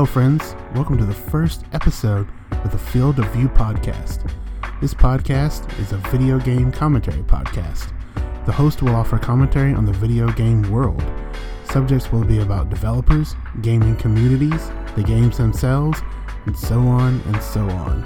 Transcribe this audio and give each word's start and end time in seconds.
Hello, 0.00 0.10
friends. 0.10 0.56
Welcome 0.74 0.96
to 0.96 1.04
the 1.04 1.12
first 1.12 1.66
episode 1.74 2.26
of 2.52 2.72
the 2.72 2.78
Field 2.78 3.18
of 3.18 3.26
View 3.34 3.50
podcast. 3.50 4.32
This 4.80 4.94
podcast 4.94 5.78
is 5.78 5.92
a 5.92 5.98
video 5.98 6.38
game 6.38 6.72
commentary 6.72 7.22
podcast. 7.24 7.92
The 8.46 8.52
host 8.52 8.80
will 8.80 8.96
offer 8.96 9.18
commentary 9.18 9.74
on 9.74 9.84
the 9.84 9.92
video 9.92 10.32
game 10.32 10.62
world. 10.70 11.04
Subjects 11.64 12.10
will 12.10 12.24
be 12.24 12.38
about 12.38 12.70
developers, 12.70 13.34
gaming 13.60 13.94
communities, 13.96 14.70
the 14.96 15.02
games 15.02 15.36
themselves, 15.36 16.00
and 16.46 16.56
so 16.56 16.78
on 16.80 17.20
and 17.26 17.42
so 17.42 17.68
on. 17.68 18.02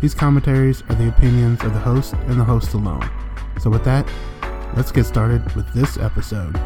These 0.00 0.14
commentaries 0.14 0.82
are 0.88 0.94
the 0.94 1.10
opinions 1.10 1.62
of 1.62 1.74
the 1.74 1.78
host 1.78 2.14
and 2.26 2.40
the 2.40 2.44
host 2.44 2.72
alone. 2.72 3.06
So, 3.60 3.68
with 3.68 3.84
that, 3.84 4.10
let's 4.78 4.92
get 4.92 5.04
started 5.04 5.54
with 5.54 5.70
this 5.74 5.98
episode. 5.98 6.58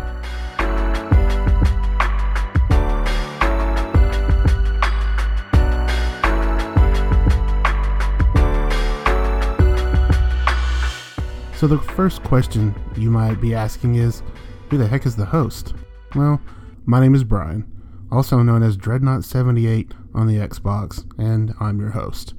So, 11.59 11.67
the 11.67 11.79
first 11.79 12.23
question 12.23 12.73
you 12.97 13.11
might 13.11 13.41
be 13.41 13.53
asking 13.53 13.97
is 13.97 14.23
Who 14.71 14.79
the 14.79 14.87
heck 14.87 15.07
is 15.07 15.17
the 15.17 15.25
host? 15.25 15.75
Well, 16.15 16.41
my 16.87 17.01
name 17.01 17.17
is 17.17 17.25
Brian, 17.25 17.67
also 18.13 18.45
known 18.45 18.63
as 18.63 18.77
Dreadnought78 18.77 19.91
on 20.15 20.29
the 20.29 20.37
Xbox, 20.37 21.05
and 21.19 21.53
I'm 21.59 21.81
your 21.81 21.91
host. 21.91 22.35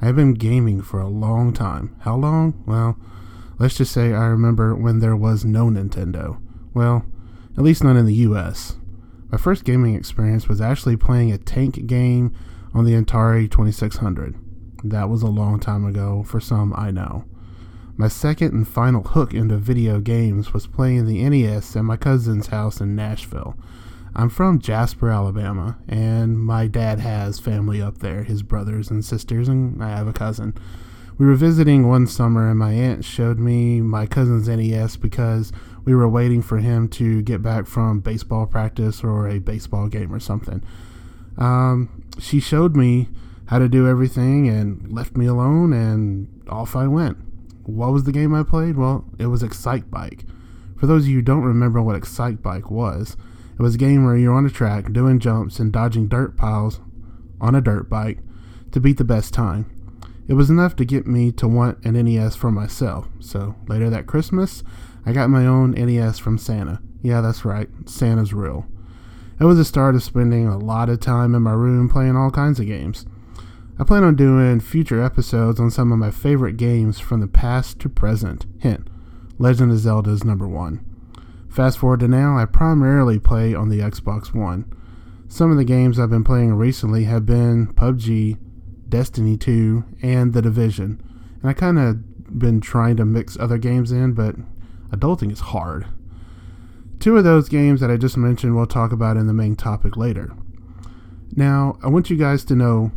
I 0.00 0.06
have 0.06 0.16
been 0.16 0.32
gaming 0.32 0.80
for 0.80 0.98
a 0.98 1.08
long 1.08 1.52
time. 1.52 1.94
How 2.00 2.16
long? 2.16 2.64
Well, 2.66 2.96
let's 3.58 3.76
just 3.76 3.92
say 3.92 4.14
I 4.14 4.24
remember 4.24 4.74
when 4.74 5.00
there 5.00 5.14
was 5.14 5.44
no 5.44 5.66
Nintendo. 5.66 6.40
Well, 6.72 7.04
at 7.58 7.64
least 7.64 7.84
not 7.84 7.96
in 7.96 8.06
the 8.06 8.14
US. 8.14 8.78
My 9.30 9.36
first 9.36 9.64
gaming 9.64 9.94
experience 9.94 10.48
was 10.48 10.62
actually 10.62 10.96
playing 10.96 11.30
a 11.30 11.36
tank 11.36 11.86
game 11.86 12.34
on 12.72 12.86
the 12.86 12.94
Atari 12.94 13.50
2600. 13.50 14.36
That 14.84 15.10
was 15.10 15.20
a 15.20 15.26
long 15.26 15.60
time 15.60 15.84
ago, 15.84 16.22
for 16.26 16.40
some 16.40 16.72
I 16.74 16.90
know. 16.90 17.26
My 17.96 18.08
second 18.08 18.52
and 18.52 18.66
final 18.66 19.04
hook 19.04 19.32
into 19.32 19.56
video 19.56 20.00
games 20.00 20.52
was 20.52 20.66
playing 20.66 21.06
the 21.06 21.22
NES 21.28 21.76
at 21.76 21.84
my 21.84 21.96
cousin's 21.96 22.48
house 22.48 22.80
in 22.80 22.96
Nashville. 22.96 23.56
I'm 24.16 24.30
from 24.30 24.58
Jasper, 24.58 25.10
Alabama, 25.10 25.78
and 25.88 26.36
my 26.36 26.66
dad 26.66 26.98
has 26.98 27.38
family 27.38 27.80
up 27.80 27.98
there, 27.98 28.24
his 28.24 28.42
brothers 28.42 28.90
and 28.90 29.04
sisters, 29.04 29.46
and 29.46 29.82
I 29.82 29.90
have 29.90 30.08
a 30.08 30.12
cousin. 30.12 30.54
We 31.18 31.26
were 31.26 31.36
visiting 31.36 31.86
one 31.86 32.08
summer, 32.08 32.50
and 32.50 32.58
my 32.58 32.72
aunt 32.72 33.04
showed 33.04 33.38
me 33.38 33.80
my 33.80 34.06
cousin's 34.06 34.48
NES 34.48 34.96
because 34.96 35.52
we 35.84 35.94
were 35.94 36.08
waiting 36.08 36.42
for 36.42 36.58
him 36.58 36.88
to 36.88 37.22
get 37.22 37.42
back 37.42 37.68
from 37.68 38.00
baseball 38.00 38.46
practice 38.46 39.04
or 39.04 39.28
a 39.28 39.38
baseball 39.38 39.86
game 39.86 40.12
or 40.12 40.18
something. 40.18 40.64
Um, 41.38 42.02
she 42.18 42.40
showed 42.40 42.74
me 42.74 43.08
how 43.46 43.60
to 43.60 43.68
do 43.68 43.86
everything 43.86 44.48
and 44.48 44.92
left 44.92 45.16
me 45.16 45.26
alone, 45.26 45.72
and 45.72 46.42
off 46.48 46.74
I 46.74 46.88
went. 46.88 47.23
What 47.64 47.92
was 47.92 48.04
the 48.04 48.12
game 48.12 48.34
I 48.34 48.42
played? 48.42 48.76
Well, 48.76 49.04
it 49.18 49.26
was 49.26 49.42
Excitebike. 49.42 50.28
For 50.78 50.86
those 50.86 51.04
of 51.04 51.08
you 51.08 51.16
who 51.16 51.22
don't 51.22 51.42
remember 51.42 51.80
what 51.82 52.00
Excitebike 52.00 52.70
was, 52.70 53.16
it 53.58 53.62
was 53.62 53.76
a 53.76 53.78
game 53.78 54.04
where 54.04 54.16
you're 54.16 54.34
on 54.34 54.46
a 54.46 54.50
track 54.50 54.92
doing 54.92 55.18
jumps 55.18 55.58
and 55.58 55.72
dodging 55.72 56.08
dirt 56.08 56.36
piles 56.36 56.80
on 57.40 57.54
a 57.54 57.60
dirt 57.60 57.88
bike 57.88 58.18
to 58.72 58.80
beat 58.80 58.98
the 58.98 59.04
best 59.04 59.32
time. 59.32 59.70
It 60.26 60.34
was 60.34 60.50
enough 60.50 60.74
to 60.76 60.84
get 60.84 61.06
me 61.06 61.32
to 61.32 61.46
want 61.46 61.84
an 61.84 61.92
NES 61.92 62.34
for 62.34 62.50
myself. 62.50 63.08
So 63.20 63.54
later 63.68 63.90
that 63.90 64.06
Christmas, 64.06 64.62
I 65.06 65.12
got 65.12 65.30
my 65.30 65.46
own 65.46 65.72
NES 65.72 66.18
from 66.18 66.38
Santa. 66.38 66.80
Yeah, 67.02 67.20
that's 67.20 67.44
right, 67.44 67.68
Santa's 67.86 68.32
real. 68.32 68.66
It 69.38 69.44
was 69.44 69.58
the 69.58 69.64
start 69.64 69.94
of 69.94 70.02
spending 70.02 70.46
a 70.46 70.58
lot 70.58 70.88
of 70.88 71.00
time 71.00 71.34
in 71.34 71.42
my 71.42 71.52
room 71.52 71.88
playing 71.88 72.16
all 72.16 72.30
kinds 72.30 72.58
of 72.58 72.66
games. 72.66 73.04
I 73.76 73.82
plan 73.82 74.04
on 74.04 74.14
doing 74.14 74.60
future 74.60 75.02
episodes 75.02 75.58
on 75.58 75.68
some 75.68 75.90
of 75.90 75.98
my 75.98 76.12
favorite 76.12 76.56
games 76.56 77.00
from 77.00 77.18
the 77.18 77.26
past 77.26 77.80
to 77.80 77.88
present. 77.88 78.46
Hint 78.60 78.86
Legend 79.36 79.72
of 79.72 79.78
Zelda 79.78 80.10
is 80.10 80.22
number 80.22 80.46
one. 80.46 80.84
Fast 81.50 81.78
forward 81.78 81.98
to 82.00 82.08
now, 82.08 82.38
I 82.38 82.44
primarily 82.44 83.18
play 83.18 83.52
on 83.52 83.70
the 83.70 83.80
Xbox 83.80 84.32
One. 84.32 84.72
Some 85.26 85.50
of 85.50 85.56
the 85.56 85.64
games 85.64 85.98
I've 85.98 86.10
been 86.10 86.22
playing 86.22 86.54
recently 86.54 87.04
have 87.04 87.26
been 87.26 87.72
PUBG, 87.74 88.38
Destiny 88.88 89.36
2, 89.36 89.84
and 90.02 90.32
The 90.32 90.42
Division. 90.42 91.02
And 91.40 91.50
I 91.50 91.52
kind 91.52 91.76
of 91.80 92.38
been 92.38 92.60
trying 92.60 92.96
to 92.98 93.04
mix 93.04 93.36
other 93.36 93.58
games 93.58 93.90
in, 93.90 94.12
but 94.12 94.36
adulting 94.90 95.32
is 95.32 95.40
hard. 95.40 95.86
Two 97.00 97.16
of 97.16 97.24
those 97.24 97.48
games 97.48 97.80
that 97.80 97.90
I 97.90 97.96
just 97.96 98.16
mentioned 98.16 98.54
we'll 98.54 98.66
talk 98.66 98.92
about 98.92 99.16
in 99.16 99.26
the 99.26 99.32
main 99.32 99.56
topic 99.56 99.96
later. 99.96 100.32
Now, 101.34 101.76
I 101.82 101.88
want 101.88 102.08
you 102.08 102.16
guys 102.16 102.44
to 102.44 102.54
know 102.54 102.92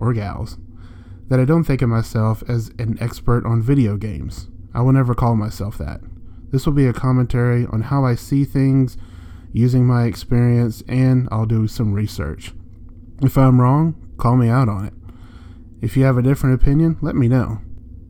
or 0.00 0.12
gals, 0.12 0.58
that 1.28 1.38
I 1.38 1.44
don't 1.44 1.64
think 1.64 1.82
of 1.82 1.88
myself 1.88 2.42
as 2.48 2.70
an 2.78 2.98
expert 3.00 3.46
on 3.46 3.62
video 3.62 3.96
games. 3.96 4.48
I 4.74 4.80
will 4.80 4.92
never 4.92 5.14
call 5.14 5.36
myself 5.36 5.78
that. 5.78 6.00
This 6.50 6.66
will 6.66 6.72
be 6.72 6.86
a 6.86 6.92
commentary 6.92 7.66
on 7.66 7.82
how 7.82 8.04
I 8.04 8.16
see 8.16 8.44
things 8.44 8.96
using 9.52 9.86
my 9.86 10.04
experience, 10.04 10.82
and 10.88 11.28
I'll 11.30 11.46
do 11.46 11.68
some 11.68 11.92
research. 11.92 12.52
If 13.22 13.36
I'm 13.36 13.60
wrong, 13.60 13.94
call 14.16 14.36
me 14.36 14.48
out 14.48 14.68
on 14.68 14.86
it. 14.86 14.94
If 15.80 15.96
you 15.96 16.04
have 16.04 16.18
a 16.18 16.22
different 16.22 16.60
opinion, 16.60 16.98
let 17.00 17.14
me 17.14 17.28
know. 17.28 17.60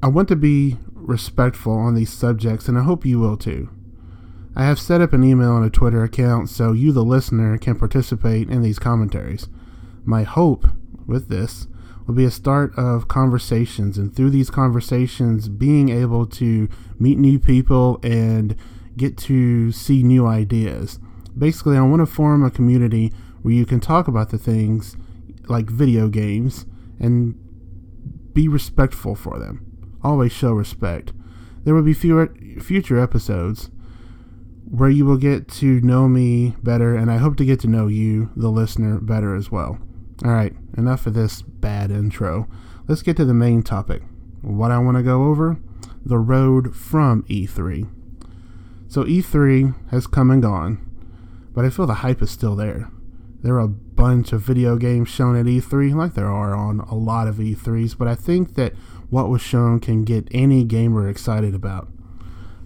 I 0.02 0.08
want 0.08 0.28
to 0.28 0.36
be 0.36 0.78
respectful 0.94 1.72
on 1.72 1.94
these 1.94 2.12
subjects, 2.12 2.68
and 2.68 2.78
I 2.78 2.82
hope 2.82 3.04
you 3.04 3.18
will 3.18 3.36
too. 3.36 3.70
I 4.56 4.64
have 4.64 4.80
set 4.80 5.00
up 5.00 5.12
an 5.12 5.24
email 5.24 5.56
and 5.56 5.64
a 5.64 5.70
Twitter 5.70 6.02
account 6.02 6.48
so 6.48 6.72
you, 6.72 6.92
the 6.92 7.04
listener, 7.04 7.56
can 7.58 7.78
participate 7.78 8.50
in 8.50 8.62
these 8.62 8.78
commentaries. 8.78 9.48
My 10.04 10.22
hope 10.24 10.66
with 11.06 11.28
this 11.28 11.66
will 12.06 12.14
be 12.14 12.24
a 12.24 12.30
start 12.30 12.72
of 12.76 13.08
conversations, 13.08 13.98
and 13.98 14.14
through 14.14 14.30
these 14.30 14.50
conversations, 14.50 15.48
being 15.48 15.88
able 15.88 16.26
to 16.26 16.68
meet 16.98 17.18
new 17.18 17.38
people 17.38 17.98
and 18.02 18.56
get 18.96 19.16
to 19.16 19.72
see 19.72 20.02
new 20.02 20.26
ideas. 20.26 20.98
Basically, 21.36 21.76
I 21.76 21.82
want 21.82 22.00
to 22.00 22.06
form 22.06 22.44
a 22.44 22.50
community 22.50 23.12
where 23.42 23.54
you 23.54 23.64
can 23.64 23.80
talk 23.80 24.08
about 24.08 24.30
the 24.30 24.38
things 24.38 24.96
like 25.48 25.70
video 25.70 26.08
games 26.08 26.66
and 26.98 27.34
be 28.34 28.48
respectful 28.48 29.14
for 29.14 29.38
them. 29.38 29.66
Always 30.02 30.32
show 30.32 30.52
respect. 30.52 31.12
There 31.64 31.74
will 31.74 31.82
be 31.82 31.94
fewer, 31.94 32.34
future 32.60 32.98
episodes 32.98 33.70
where 34.64 34.88
you 34.88 35.04
will 35.04 35.16
get 35.16 35.48
to 35.48 35.80
know 35.80 36.08
me 36.08 36.54
better, 36.62 36.94
and 36.94 37.10
I 37.10 37.16
hope 37.16 37.36
to 37.38 37.44
get 37.44 37.60
to 37.60 37.66
know 37.66 37.88
you, 37.88 38.30
the 38.36 38.50
listener, 38.50 39.00
better 39.00 39.34
as 39.34 39.50
well. 39.50 39.78
Alright, 40.24 40.54
enough 40.80 41.06
of 41.06 41.14
this 41.14 41.42
bad 41.42 41.92
intro. 41.92 42.48
Let's 42.88 43.02
get 43.02 43.16
to 43.18 43.24
the 43.24 43.34
main 43.34 43.62
topic. 43.62 44.02
What 44.42 44.72
I 44.72 44.78
want 44.78 44.96
to 44.96 45.02
go 45.02 45.24
over 45.24 45.58
the 46.04 46.18
road 46.18 46.74
from 46.74 47.22
E3. 47.24 47.88
So, 48.88 49.04
E3 49.04 49.90
has 49.90 50.06
come 50.06 50.30
and 50.30 50.42
gone, 50.42 50.84
but 51.54 51.64
I 51.64 51.70
feel 51.70 51.86
the 51.86 51.94
hype 51.94 52.22
is 52.22 52.30
still 52.30 52.56
there. 52.56 52.90
There 53.42 53.54
are 53.54 53.60
a 53.60 53.68
bunch 53.68 54.32
of 54.32 54.42
video 54.42 54.76
games 54.76 55.08
shown 55.08 55.36
at 55.36 55.46
E3, 55.46 55.94
like 55.94 56.14
there 56.14 56.30
are 56.30 56.54
on 56.54 56.80
a 56.80 56.94
lot 56.94 57.28
of 57.28 57.36
E3s, 57.36 57.96
but 57.96 58.08
I 58.08 58.14
think 58.14 58.54
that 58.54 58.72
what 59.08 59.28
was 59.28 59.40
shown 59.40 59.80
can 59.80 60.04
get 60.04 60.28
any 60.30 60.64
gamer 60.64 61.08
excited 61.08 61.54
about. 61.54 61.88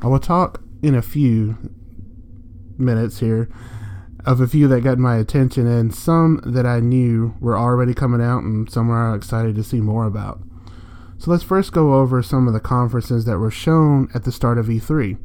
I 0.01 0.07
will 0.07 0.19
talk 0.19 0.63
in 0.83 0.95
a 0.95 1.03
few 1.03 1.59
minutes 2.79 3.21
here 3.21 3.49
of 4.27 4.41
a 4.41 4.47
few 4.47 4.69
that 4.69 4.83
got 4.83 4.99
my 4.99 5.17
attention, 5.17 5.67
and 5.67 5.95
some 5.95 6.41
that 6.45 6.67
I 6.67 6.81
knew 6.81 7.35
were 7.41 7.59
already 7.59 7.95
coming 7.95 8.23
out, 8.23 8.43
and 8.43 8.71
some 8.71 8.91
I'm 8.91 9.15
excited 9.15 9.55
to 9.57 9.65
see 9.65 9.81
more 9.81 10.07
about. 10.07 10.41
So 11.19 11.31
let's 11.31 11.43
first 11.43 11.73
go 11.73 11.95
over 11.95 12.23
some 12.23 12.47
of 12.47 12.55
the 12.55 12.61
conferences 12.61 13.25
that 13.25 13.39
were 13.39 13.51
shown 13.51 14.09
at 14.15 14.25
the 14.25 14.33
start 14.33 14.59
of 14.59 14.67
E3. 14.67 15.19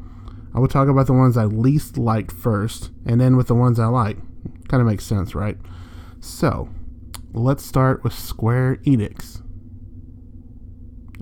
I 0.53 0.59
will 0.59 0.67
talk 0.67 0.87
about 0.87 1.07
the 1.07 1.13
ones 1.13 1.37
I 1.37 1.45
least 1.45 1.97
liked 1.97 2.31
first, 2.31 2.91
and 3.05 3.19
then 3.21 3.37
with 3.37 3.47
the 3.47 3.55
ones 3.55 3.79
I 3.79 3.85
like. 3.85 4.17
Kind 4.67 4.81
of 4.81 4.87
makes 4.87 5.05
sense, 5.05 5.35
right? 5.35 5.57
So, 6.19 6.69
let's 7.31 7.65
start 7.65 8.03
with 8.03 8.13
Square 8.13 8.77
Enix. 8.85 9.41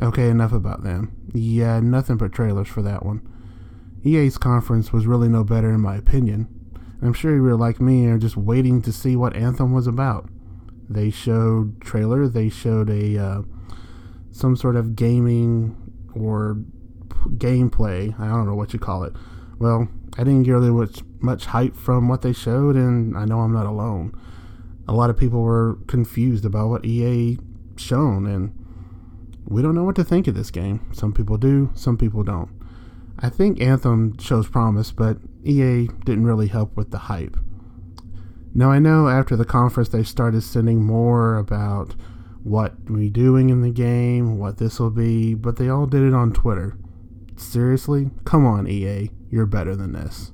Okay, 0.02 0.30
enough 0.30 0.54
about 0.54 0.84
them. 0.84 1.16
Yeah, 1.34 1.80
nothing 1.80 2.18
but 2.18 2.32
trailers 2.32 2.68
for 2.68 2.82
that 2.84 3.06
one. 3.06 3.22
EA's 4.04 4.38
conference 4.38 4.94
was 4.94 5.08
really 5.08 5.28
no 5.28 5.44
better 5.44 5.72
in 5.72 5.82
my 5.82 5.96
opinion. 5.96 6.48
I'm 7.02 7.14
sure 7.14 7.36
you 7.36 7.42
were 7.42 7.56
like 7.56 7.80
me 7.80 8.08
are 8.08 8.18
just 8.18 8.38
waiting 8.38 8.82
to 8.84 8.92
see 8.92 9.16
what 9.16 9.36
Anthem 9.36 9.74
was 9.74 9.88
about. 9.88 10.30
They 10.90 11.10
showed 11.10 11.82
trailer. 11.82 12.28
They 12.28 12.50
showed 12.50 12.90
a 12.90 13.18
uh, 13.18 13.42
some 14.32 14.56
sort 14.56 14.76
of 14.76 14.96
gaming 14.96 15.76
or 16.16 16.58
gameplay. 17.36 18.18
I 18.20 18.28
don't 18.28 18.46
know 18.46 18.56
what 18.56 18.74
you 18.74 18.80
call 18.80 19.04
it. 19.04 19.14
Well, 19.60 19.88
I 20.18 20.24
didn't 20.24 20.44
get 20.44 20.52
really 20.52 20.72
much, 20.72 21.02
much 21.20 21.46
hype 21.46 21.76
from 21.76 22.08
what 22.08 22.22
they 22.22 22.34
showed, 22.34 22.76
and 22.76 23.18
I 23.18 23.26
know 23.26 23.42
I'm 23.42 23.54
not 23.54 23.66
alone. 23.66 24.20
A 24.88 24.94
lot 24.94 25.10
of 25.10 25.18
people 25.18 25.42
were 25.42 25.78
confused 25.88 26.46
about 26.46 26.70
what 26.70 26.86
EA 26.86 27.38
shown, 27.76 28.26
and 28.26 28.54
we 29.46 29.62
don't 29.62 29.76
know 29.76 29.84
what 29.84 29.96
to 29.98 30.04
think 30.04 30.28
of 30.28 30.36
this 30.36 30.52
game. 30.52 30.90
Some 30.94 31.14
people 31.14 31.38
do, 31.38 31.72
some 31.74 31.98
people 31.98 32.24
don't. 32.24 32.50
I 33.20 33.30
think 33.30 33.60
Anthem 33.60 34.18
shows 34.20 34.48
promise, 34.48 34.92
but 34.92 35.18
EA 35.48 35.88
didn't 36.06 36.26
really 36.26 36.48
help 36.48 36.76
with 36.76 36.92
the 36.92 36.98
hype. 36.98 37.38
Now, 38.54 38.72
I 38.72 38.80
know 38.80 39.08
after 39.08 39.36
the 39.36 39.46
conference 39.46 39.90
they 39.90 40.04
started 40.04 40.42
sending 40.42 40.84
more 40.84 41.38
about 41.38 41.96
what 42.44 42.74
we 42.90 43.10
doing 43.10 43.50
in 43.50 43.62
the 43.62 43.70
game, 43.70 44.40
what 44.40 44.58
this 44.58 44.80
will 44.80 44.90
be, 44.90 45.34
but 45.34 45.58
they 45.58 45.70
all 45.70 45.86
did 45.86 46.04
it 46.04 46.14
on 46.14 46.34
Twitter. 46.34 46.78
Seriously? 47.36 48.10
Come 48.26 48.46
on, 48.46 48.68
EA. 48.68 49.12
You're 49.30 49.46
better 49.46 49.76
than 49.76 49.94
this. 49.94 50.32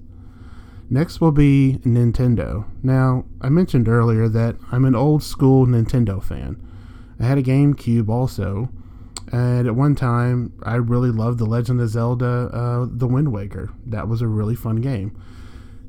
Next 0.89 1.19
will 1.19 1.31
be 1.31 1.79
Nintendo. 1.83 2.65
Now, 2.83 3.25
I 3.41 3.49
mentioned 3.49 3.87
earlier 3.87 4.29
that 4.29 4.55
I'm 4.71 4.85
an 4.85 4.95
old 4.95 5.23
school 5.23 5.65
Nintendo 5.65 6.23
fan. 6.23 6.61
I 7.19 7.25
had 7.25 7.37
a 7.37 7.43
GameCube 7.43 8.09
also, 8.09 8.69
and 9.33 9.67
at 9.67 9.75
one 9.75 9.95
time 9.95 10.53
I 10.61 10.75
really 10.75 11.09
loved 11.09 11.39
The 11.39 11.45
Legend 11.45 11.81
of 11.81 11.89
Zelda 11.89 12.49
uh, 12.53 12.87
The 12.89 13.07
Wind 13.07 13.33
Waker. 13.33 13.73
That 13.85 14.07
was 14.07 14.21
a 14.21 14.27
really 14.27 14.55
fun 14.55 14.75
game. 14.77 15.19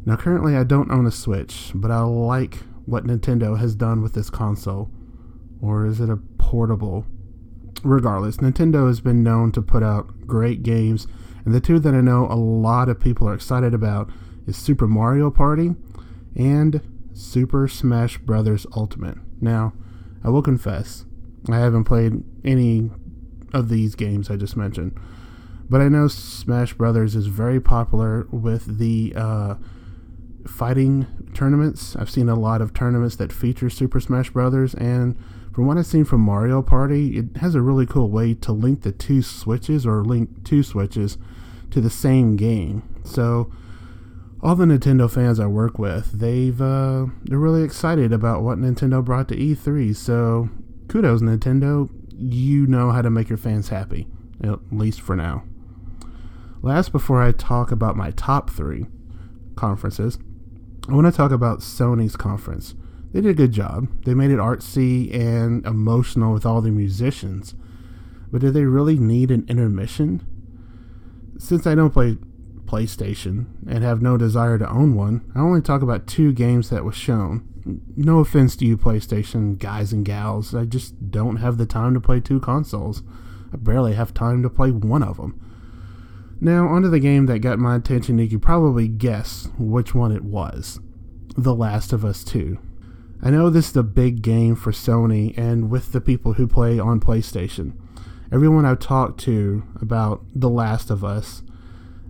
Now, 0.06 0.16
currently 0.16 0.56
I 0.56 0.64
don't 0.64 0.90
own 0.90 1.06
a 1.06 1.10
Switch, 1.10 1.70
but 1.74 1.90
I 1.90 2.00
like 2.00 2.60
what 2.86 3.06
Nintendo 3.06 3.58
has 3.58 3.74
done 3.74 4.02
with 4.02 4.14
this 4.14 4.30
console. 4.30 4.90
Or 5.60 5.86
is 5.86 6.00
it 6.00 6.08
a 6.08 6.16
portable? 6.38 7.04
Regardless, 7.82 8.38
Nintendo 8.38 8.86
has 8.86 9.00
been 9.00 9.22
known 9.22 9.52
to 9.52 9.62
put 9.62 9.82
out 9.82 10.26
great 10.26 10.62
games, 10.62 11.06
and 11.44 11.54
the 11.54 11.60
two 11.60 11.78
that 11.78 11.94
I 11.94 12.00
know 12.00 12.26
a 12.26 12.36
lot 12.36 12.88
of 12.88 12.98
people 12.98 13.28
are 13.28 13.34
excited 13.34 13.74
about 13.74 14.10
is 14.46 14.56
Super 14.56 14.86
Mario 14.86 15.30
Party 15.30 15.74
and 16.34 16.80
Super 17.12 17.68
Smash 17.68 18.16
Bros. 18.18 18.66
Ultimate. 18.74 19.18
Now, 19.40 19.74
I 20.22 20.30
will 20.30 20.42
confess, 20.42 21.04
I 21.50 21.58
haven't 21.58 21.84
played 21.84 22.24
any 22.42 22.90
of 23.54 23.68
these 23.68 23.94
games 23.94 24.30
I 24.30 24.36
just 24.36 24.56
mentioned, 24.56 24.98
but 25.70 25.80
I 25.80 25.88
know 25.88 26.08
Smash 26.08 26.74
Brothers 26.74 27.14
is 27.14 27.26
very 27.26 27.60
popular 27.60 28.26
with 28.30 28.78
the 28.78 29.14
uh, 29.16 29.54
fighting 30.46 31.06
tournaments. 31.32 31.96
I've 31.96 32.10
seen 32.10 32.28
a 32.28 32.34
lot 32.34 32.60
of 32.60 32.74
tournaments 32.74 33.16
that 33.16 33.32
feature 33.32 33.70
Super 33.70 34.00
Smash 34.00 34.30
Brothers, 34.30 34.74
and 34.74 35.16
from 35.54 35.66
what 35.66 35.78
I've 35.78 35.86
seen 35.86 36.04
from 36.04 36.20
Mario 36.20 36.62
Party, 36.62 37.16
it 37.16 37.36
has 37.38 37.54
a 37.54 37.62
really 37.62 37.86
cool 37.86 38.10
way 38.10 38.34
to 38.34 38.52
link 38.52 38.82
the 38.82 38.92
two 38.92 39.22
switches 39.22 39.86
or 39.86 40.04
link 40.04 40.44
two 40.44 40.62
switches 40.62 41.16
to 41.70 41.80
the 41.80 41.90
same 41.90 42.36
game. 42.36 42.82
So 43.04 43.52
all 44.42 44.56
the 44.56 44.64
Nintendo 44.64 45.10
fans 45.10 45.40
I 45.40 45.46
work 45.46 45.78
with, 45.78 46.12
they've 46.12 46.60
uh, 46.60 47.06
they're 47.22 47.38
really 47.38 47.62
excited 47.62 48.12
about 48.12 48.42
what 48.42 48.58
Nintendo 48.58 49.02
brought 49.02 49.28
to 49.28 49.36
E3. 49.36 49.94
So 49.94 50.50
kudos 50.88 51.22
Nintendo, 51.22 51.88
you 52.16 52.66
know 52.66 52.90
how 52.90 53.02
to 53.02 53.10
make 53.10 53.28
your 53.28 53.38
fans 53.38 53.68
happy, 53.68 54.06
at 54.42 54.58
least 54.70 55.00
for 55.00 55.16
now. 55.16 55.44
Last, 56.62 56.92
before 56.92 57.22
I 57.22 57.32
talk 57.32 57.70
about 57.70 57.96
my 57.96 58.10
top 58.12 58.50
three 58.50 58.86
conferences, 59.54 60.18
I 60.88 60.94
want 60.94 61.06
to 61.06 61.16
talk 61.16 61.30
about 61.30 61.60
Sony's 61.60 62.16
conference. 62.16 62.74
They 63.12 63.20
did 63.20 63.30
a 63.30 63.34
good 63.34 63.52
job. 63.52 63.88
They 64.04 64.14
made 64.14 64.30
it 64.30 64.38
artsy 64.38 65.14
and 65.14 65.64
emotional 65.66 66.32
with 66.32 66.44
all 66.44 66.60
the 66.60 66.70
musicians. 66.70 67.54
But 68.32 68.40
did 68.40 68.54
they 68.54 68.64
really 68.64 68.98
need 68.98 69.30
an 69.30 69.46
intermission? 69.48 70.26
Since 71.38 71.66
I 71.66 71.74
don't 71.74 71.92
play 71.92 72.18
PlayStation 72.64 73.46
and 73.68 73.84
have 73.84 74.02
no 74.02 74.16
desire 74.16 74.58
to 74.58 74.68
own 74.68 74.94
one, 74.94 75.30
I 75.34 75.40
only 75.40 75.62
talk 75.62 75.82
about 75.82 76.06
two 76.06 76.32
games 76.32 76.70
that 76.70 76.84
was 76.84 76.96
shown. 76.96 77.48
No 77.64 78.20
offense 78.20 78.56
to 78.56 78.66
you, 78.66 78.76
PlayStation 78.76 79.58
guys 79.58 79.92
and 79.92 80.04
gals. 80.04 80.54
I 80.54 80.64
just 80.64 81.10
don't 81.10 81.36
have 81.36 81.56
the 81.56 81.66
time 81.66 81.94
to 81.94 82.00
play 82.00 82.20
two 82.20 82.40
consoles. 82.40 83.02
I 83.52 83.56
barely 83.56 83.94
have 83.94 84.12
time 84.12 84.42
to 84.42 84.50
play 84.50 84.70
one 84.70 85.02
of 85.02 85.16
them. 85.16 85.40
Now, 86.40 86.68
onto 86.68 86.90
the 86.90 87.00
game 87.00 87.26
that 87.26 87.38
got 87.38 87.58
my 87.58 87.76
attention. 87.76 88.18
You 88.18 88.28
could 88.28 88.42
probably 88.42 88.88
guess 88.88 89.48
which 89.58 89.94
one 89.94 90.12
it 90.12 90.24
was 90.24 90.80
The 91.36 91.54
Last 91.54 91.92
of 91.92 92.04
Us 92.04 92.22
2. 92.24 92.58
I 93.22 93.30
know 93.30 93.48
this 93.48 93.70
is 93.70 93.76
a 93.76 93.82
big 93.82 94.20
game 94.20 94.54
for 94.54 94.72
Sony 94.72 95.36
and 95.38 95.70
with 95.70 95.92
the 95.92 96.00
people 96.00 96.34
who 96.34 96.46
play 96.46 96.78
on 96.78 97.00
PlayStation. 97.00 97.72
Everyone 98.30 98.66
I've 98.66 98.80
talked 98.80 99.20
to 99.20 99.62
about 99.80 100.24
The 100.34 100.50
Last 100.50 100.90
of 100.90 101.04
Us 101.04 101.42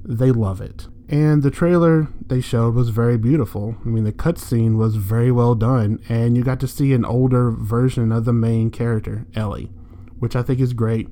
they 0.05 0.31
love 0.31 0.61
it. 0.61 0.87
And 1.09 1.43
the 1.43 1.51
trailer 1.51 2.09
they 2.27 2.41
showed 2.41 2.75
was 2.75 2.89
very 2.89 3.19
beautiful. 3.19 3.77
I 3.85 3.89
mean, 3.89 4.05
the 4.05 4.13
cutscene 4.13 4.77
was 4.77 4.97
very 4.97 5.31
well 5.31 5.55
done, 5.55 6.01
and 6.09 6.37
you 6.37 6.43
got 6.43 6.61
to 6.61 6.69
see 6.69 6.93
an 6.93 7.05
older 7.05 7.51
version 7.51 8.11
of 8.11 8.25
the 8.25 8.33
main 8.33 8.71
character, 8.71 9.27
Ellie, 9.35 9.71
which 10.19 10.35
I 10.35 10.43
think 10.43 10.61
is 10.61 10.73
great. 10.73 11.09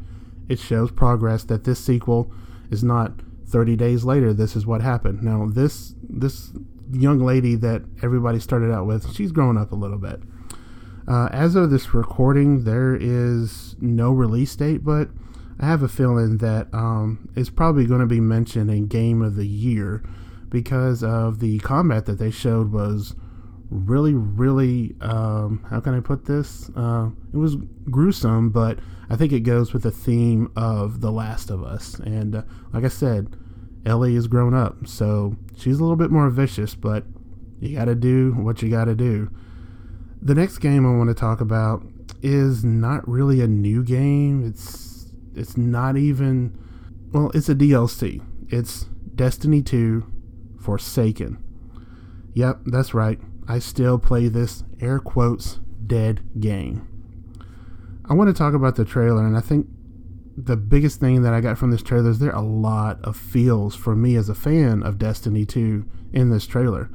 It 0.49 0.59
shows 0.59 0.91
progress 0.91 1.45
that 1.45 1.65
this 1.65 1.79
sequel 1.79 2.33
is 2.71 2.83
not 2.83 3.13
30 3.47 3.77
days 3.77 4.05
later. 4.05 4.33
This 4.33 4.57
is 4.57 4.67
what 4.67 4.81
happened. 4.81 5.23
Now, 5.23 5.47
this 5.47 5.95
this 6.03 6.53
young 6.91 7.21
lady 7.21 7.55
that 7.57 7.83
everybody 8.03 8.39
started 8.39 8.73
out 8.73 8.87
with, 8.87 9.13
she's 9.15 9.33
grown 9.33 9.59
up 9.59 9.73
a 9.73 9.77
little 9.77 9.99
bit. 9.99 10.21
Uh, 11.07 11.29
as 11.33 11.55
of 11.55 11.71
this 11.71 11.95
recording, 11.95 12.65
there 12.65 12.95
is 12.95 13.77
no 13.81 14.13
release 14.13 14.55
date, 14.57 14.85
but 14.85 15.09
I 15.61 15.67
have 15.67 15.83
a 15.83 15.89
feeling 15.89 16.39
that 16.39 16.69
um, 16.73 17.29
it's 17.37 17.51
probably 17.51 17.87
going 17.87 18.01
to 18.01 18.07
be 18.07 18.21
mentioned 18.21 18.71
in 18.71 18.87
Game 18.87 19.23
of 19.23 19.37
the 19.37 19.47
Year 19.47 20.03
because 20.49 21.03
of 21.03 21.41
the 21.41 21.59
combat 21.61 22.07
that 22.07 22.19
they 22.19 22.31
showed 22.31 22.73
was 22.73 23.15
really, 23.71 24.13
really, 24.15 24.95
um, 25.01 25.65
how 25.71 25.81
can 25.81 25.95
I 25.95 26.01
put 26.01 26.27
this? 26.27 26.71
Uh, 26.77 27.09
it 27.33 27.37
was 27.37 27.57
gruesome, 27.91 28.51
but 28.51 28.79
I 29.09 29.17
think 29.17 29.33
it 29.33 29.41
goes 29.41 29.73
with 29.73 29.83
the 29.83 29.91
theme 29.91 30.53
of 30.57 31.01
The 31.01 31.11
Last 31.11 31.51
of 31.51 31.63
Us. 31.63 31.95
And 31.95 32.37
uh, 32.37 32.43
like 32.73 32.85
I 32.85 32.89
said, 32.89 33.35
Ellie 33.87 34.15
is 34.15 34.29
grown 34.29 34.55
up, 34.55 34.87
so 34.87 35.37
she's 35.57 35.79
a 35.79 35.83
little 35.83 35.97
bit 35.97 36.11
more 36.11 36.29
vicious, 36.31 36.75
but 36.75 37.05
you 37.61 37.77
got 37.77 37.87
to 37.87 37.95
do 37.95 38.33
what 38.33 38.63
you 38.63 38.69
got 38.69 38.85
to 38.85 38.95
do. 38.95 39.31
The 40.21 40.35
next 40.35 40.59
game 40.59 40.87
I 40.87 40.97
want 40.97 41.09
to 41.09 41.15
talk 41.15 41.41
about 41.41 41.83
is 42.23 42.65
not 42.65 43.09
really 43.09 43.41
a 43.41 43.49
new 43.49 43.83
game. 43.83 44.47
It's 44.47 44.92
it's 45.35 45.57
not 45.57 45.97
even 45.97 46.59
well, 47.13 47.31
it's 47.35 47.49
a 47.49 47.55
DLC. 47.55 48.25
It's 48.49 48.85
Destiny 49.15 49.63
2 49.63 50.11
Forsaken. 50.59 51.43
Yep, 52.35 52.61
that's 52.67 52.95
right. 52.95 53.21
I 53.47 53.59
still 53.59 53.99
play 53.99 54.29
this 54.29 54.65
air 54.81 54.99
quotes 54.99 55.61
dead 55.87 56.23
game. 56.41 56.89
I 58.09 58.15
want 58.15 58.29
to 58.29 58.35
talk 58.35 58.55
about 58.55 58.77
the 58.77 58.85
trailer, 58.85 59.27
and 59.27 59.37
I 59.37 59.41
think 59.41 59.67
the 60.37 60.57
biggest 60.57 61.01
thing 61.01 61.23
that 61.23 61.35
I 61.35 61.41
got 61.41 61.59
from 61.59 61.71
this 61.71 61.83
trailer 61.83 62.11
is 62.11 62.19
there 62.19 62.35
are 62.35 62.43
a 62.43 62.47
lot 62.47 63.03
of 63.05 63.17
feels 63.17 63.75
for 63.75 63.95
me 63.95 64.17
as 64.17 64.29
a 64.31 64.35
fan 64.35 64.83
of 64.83 64.99
Destiny 64.99 65.45
2 65.45 65.85
in 66.13 66.31
this 66.31 66.47
trailer. 66.47 66.89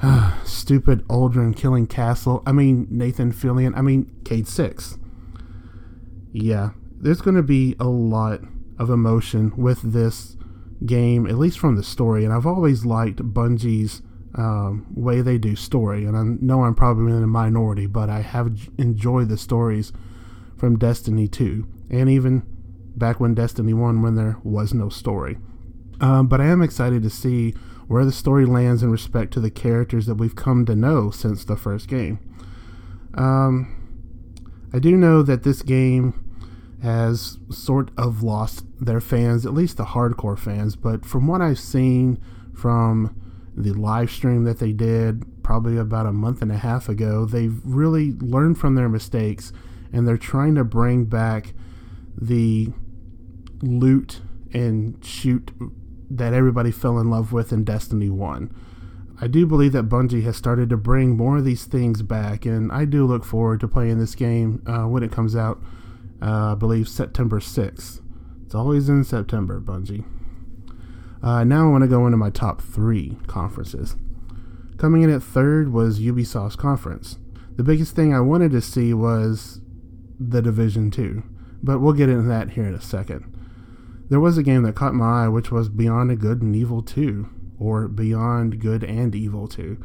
Stupid 0.44 1.06
Uldren 1.08 1.56
killing 1.56 1.86
Castle. 1.86 2.42
I 2.46 2.52
mean, 2.52 2.86
Nathan 2.90 3.32
Fillion. 3.32 3.76
I 3.76 3.82
mean, 3.82 4.14
Cayde 4.24 4.46
6. 4.46 4.98
Yeah, 6.32 6.70
there's 6.98 7.20
going 7.20 7.36
to 7.36 7.42
be 7.42 7.76
a 7.78 7.88
lot 7.88 8.40
of 8.78 8.90
emotion 8.90 9.52
with 9.56 9.92
this 9.92 10.36
game, 10.84 11.26
at 11.26 11.38
least 11.38 11.58
from 11.58 11.76
the 11.76 11.82
story. 11.82 12.24
And 12.24 12.32
I've 12.32 12.46
always 12.46 12.84
liked 12.84 13.18
Bungie's 13.34 14.02
um, 14.34 14.86
way 14.94 15.20
they 15.20 15.38
do 15.38 15.56
story. 15.56 16.04
And 16.04 16.16
I 16.16 16.22
know 16.44 16.64
I'm 16.64 16.74
probably 16.74 17.12
in 17.12 17.22
a 17.22 17.26
minority, 17.26 17.86
but 17.86 18.10
I 18.10 18.20
have 18.20 18.68
enjoyed 18.78 19.28
the 19.28 19.38
stories 19.38 19.92
from 20.56 20.78
Destiny 20.78 21.28
2 21.28 21.66
and 21.90 22.08
even 22.08 22.42
back 22.96 23.20
when 23.20 23.34
Destiny 23.34 23.74
1 23.74 24.02
when 24.02 24.14
there 24.14 24.38
was 24.42 24.74
no 24.74 24.88
story. 24.88 25.38
Um, 26.00 26.26
but 26.26 26.40
I 26.40 26.46
am 26.46 26.62
excited 26.62 27.02
to 27.02 27.10
see 27.10 27.52
where 27.88 28.04
the 28.04 28.12
story 28.12 28.44
lands 28.44 28.82
in 28.82 28.90
respect 28.90 29.32
to 29.34 29.40
the 29.40 29.50
characters 29.50 30.06
that 30.06 30.16
we've 30.16 30.36
come 30.36 30.66
to 30.66 30.74
know 30.74 31.10
since 31.10 31.44
the 31.44 31.56
first 31.56 31.88
game. 31.88 32.18
Um, 33.14 33.72
I 34.72 34.78
do 34.78 34.96
know 34.96 35.22
that 35.22 35.42
this 35.42 35.62
game 35.62 36.25
has 36.82 37.38
sort 37.50 37.90
of 37.96 38.22
lost 38.22 38.64
their 38.80 39.00
fans, 39.00 39.46
at 39.46 39.54
least 39.54 39.76
the 39.76 39.84
hardcore 39.84 40.38
fans. 40.38 40.76
But 40.76 41.04
from 41.04 41.26
what 41.26 41.40
I've 41.40 41.58
seen 41.58 42.18
from 42.54 43.20
the 43.56 43.72
live 43.72 44.10
stream 44.10 44.44
that 44.44 44.58
they 44.58 44.72
did 44.72 45.24
probably 45.42 45.78
about 45.78 46.06
a 46.06 46.12
month 46.12 46.42
and 46.42 46.52
a 46.52 46.58
half 46.58 46.88
ago, 46.88 47.24
they've 47.24 47.58
really 47.64 48.12
learned 48.12 48.58
from 48.58 48.74
their 48.74 48.88
mistakes 48.88 49.52
and 49.92 50.06
they're 50.06 50.18
trying 50.18 50.54
to 50.56 50.64
bring 50.64 51.04
back 51.06 51.54
the 52.20 52.68
loot 53.62 54.20
and 54.52 55.02
shoot 55.04 55.50
that 56.10 56.34
everybody 56.34 56.70
fell 56.70 56.98
in 56.98 57.10
love 57.10 57.32
with 57.32 57.52
in 57.52 57.64
Destiny 57.64 58.10
1. 58.10 58.54
I 59.20 59.28
do 59.28 59.46
believe 59.46 59.72
that 59.72 59.88
Bungie 59.88 60.24
has 60.24 60.36
started 60.36 60.68
to 60.68 60.76
bring 60.76 61.16
more 61.16 61.38
of 61.38 61.44
these 61.44 61.64
things 61.64 62.02
back, 62.02 62.44
and 62.44 62.70
I 62.70 62.84
do 62.84 63.06
look 63.06 63.24
forward 63.24 63.60
to 63.60 63.68
playing 63.68 63.98
this 63.98 64.14
game 64.14 64.62
uh, 64.66 64.82
when 64.82 65.02
it 65.02 65.10
comes 65.10 65.34
out 65.34 65.58
uh, 66.22 66.52
I 66.52 66.54
believe 66.54 66.88
September 66.88 67.40
6th. 67.40 68.00
It's 68.44 68.54
always 68.54 68.88
in 68.88 69.04
September, 69.04 69.60
Bungie. 69.60 70.04
Uh, 71.22 71.44
now 71.44 71.66
I 71.66 71.70
want 71.70 71.82
to 71.82 71.88
go 71.88 72.06
into 72.06 72.16
my 72.18 72.30
top 72.30 72.60
three 72.60 73.18
conferences. 73.26 73.96
Coming 74.78 75.02
in 75.02 75.10
at 75.10 75.22
third 75.22 75.72
was 75.72 76.00
Ubisoft's 76.00 76.56
conference. 76.56 77.18
The 77.56 77.64
biggest 77.64 77.96
thing 77.96 78.14
I 78.14 78.20
wanted 78.20 78.52
to 78.52 78.60
see 78.60 78.92
was 78.92 79.60
The 80.20 80.42
Division 80.42 80.90
2, 80.90 81.22
but 81.62 81.80
we'll 81.80 81.94
get 81.94 82.08
into 82.10 82.28
that 82.28 82.50
here 82.50 82.64
in 82.66 82.74
a 82.74 82.80
second. 82.80 83.32
There 84.08 84.20
was 84.20 84.38
a 84.38 84.42
game 84.42 84.62
that 84.62 84.76
caught 84.76 84.94
my 84.94 85.24
eye, 85.24 85.28
which 85.28 85.50
was 85.50 85.68
Beyond 85.68 86.10
a 86.10 86.16
Good 86.16 86.42
and 86.42 86.54
Evil 86.54 86.82
2, 86.82 87.28
or 87.58 87.88
Beyond 87.88 88.60
Good 88.60 88.84
and 88.84 89.14
Evil 89.14 89.48
2. 89.48 89.82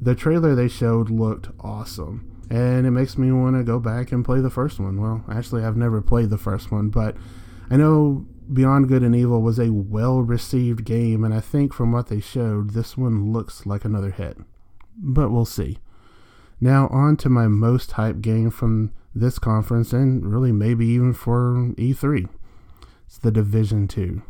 the 0.00 0.14
trailer 0.14 0.54
they 0.54 0.68
showed 0.68 1.08
looked 1.08 1.48
awesome. 1.60 2.30
And 2.50 2.86
it 2.86 2.90
makes 2.90 3.16
me 3.16 3.32
want 3.32 3.56
to 3.56 3.64
go 3.64 3.78
back 3.78 4.12
and 4.12 4.24
play 4.24 4.40
the 4.40 4.50
first 4.50 4.78
one. 4.78 5.00
Well, 5.00 5.24
actually, 5.30 5.64
I've 5.64 5.76
never 5.76 6.00
played 6.02 6.30
the 6.30 6.38
first 6.38 6.70
one, 6.70 6.90
but 6.90 7.16
I 7.70 7.76
know 7.76 8.26
Beyond 8.52 8.88
Good 8.88 9.02
and 9.02 9.16
Evil 9.16 9.40
was 9.40 9.58
a 9.58 9.72
well 9.72 10.20
received 10.20 10.84
game, 10.84 11.24
and 11.24 11.32
I 11.32 11.40
think 11.40 11.72
from 11.72 11.92
what 11.92 12.08
they 12.08 12.20
showed, 12.20 12.70
this 12.70 12.96
one 12.96 13.32
looks 13.32 13.64
like 13.66 13.84
another 13.84 14.10
hit. 14.10 14.36
But 14.96 15.30
we'll 15.30 15.46
see. 15.46 15.78
Now, 16.60 16.88
on 16.88 17.16
to 17.18 17.28
my 17.28 17.48
most 17.48 17.92
hyped 17.92 18.20
game 18.20 18.50
from 18.50 18.92
this 19.14 19.38
conference, 19.38 19.92
and 19.92 20.30
really 20.30 20.52
maybe 20.52 20.86
even 20.86 21.14
for 21.14 21.72
E3. 21.76 22.28
It's 23.06 23.18
The 23.18 23.30
Division 23.30 23.88
2. 23.88 24.22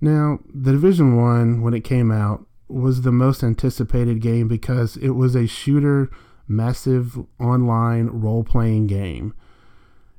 Now, 0.00 0.40
The 0.52 0.72
Division 0.72 1.16
1, 1.16 1.62
when 1.62 1.74
it 1.74 1.84
came 1.84 2.10
out, 2.10 2.46
was 2.68 3.02
the 3.02 3.12
most 3.12 3.42
anticipated 3.42 4.20
game 4.20 4.48
because 4.48 4.96
it 4.96 5.10
was 5.10 5.34
a 5.34 5.46
shooter, 5.46 6.10
massive 6.48 7.18
online 7.40 8.06
role 8.06 8.44
playing 8.44 8.86
game. 8.86 9.34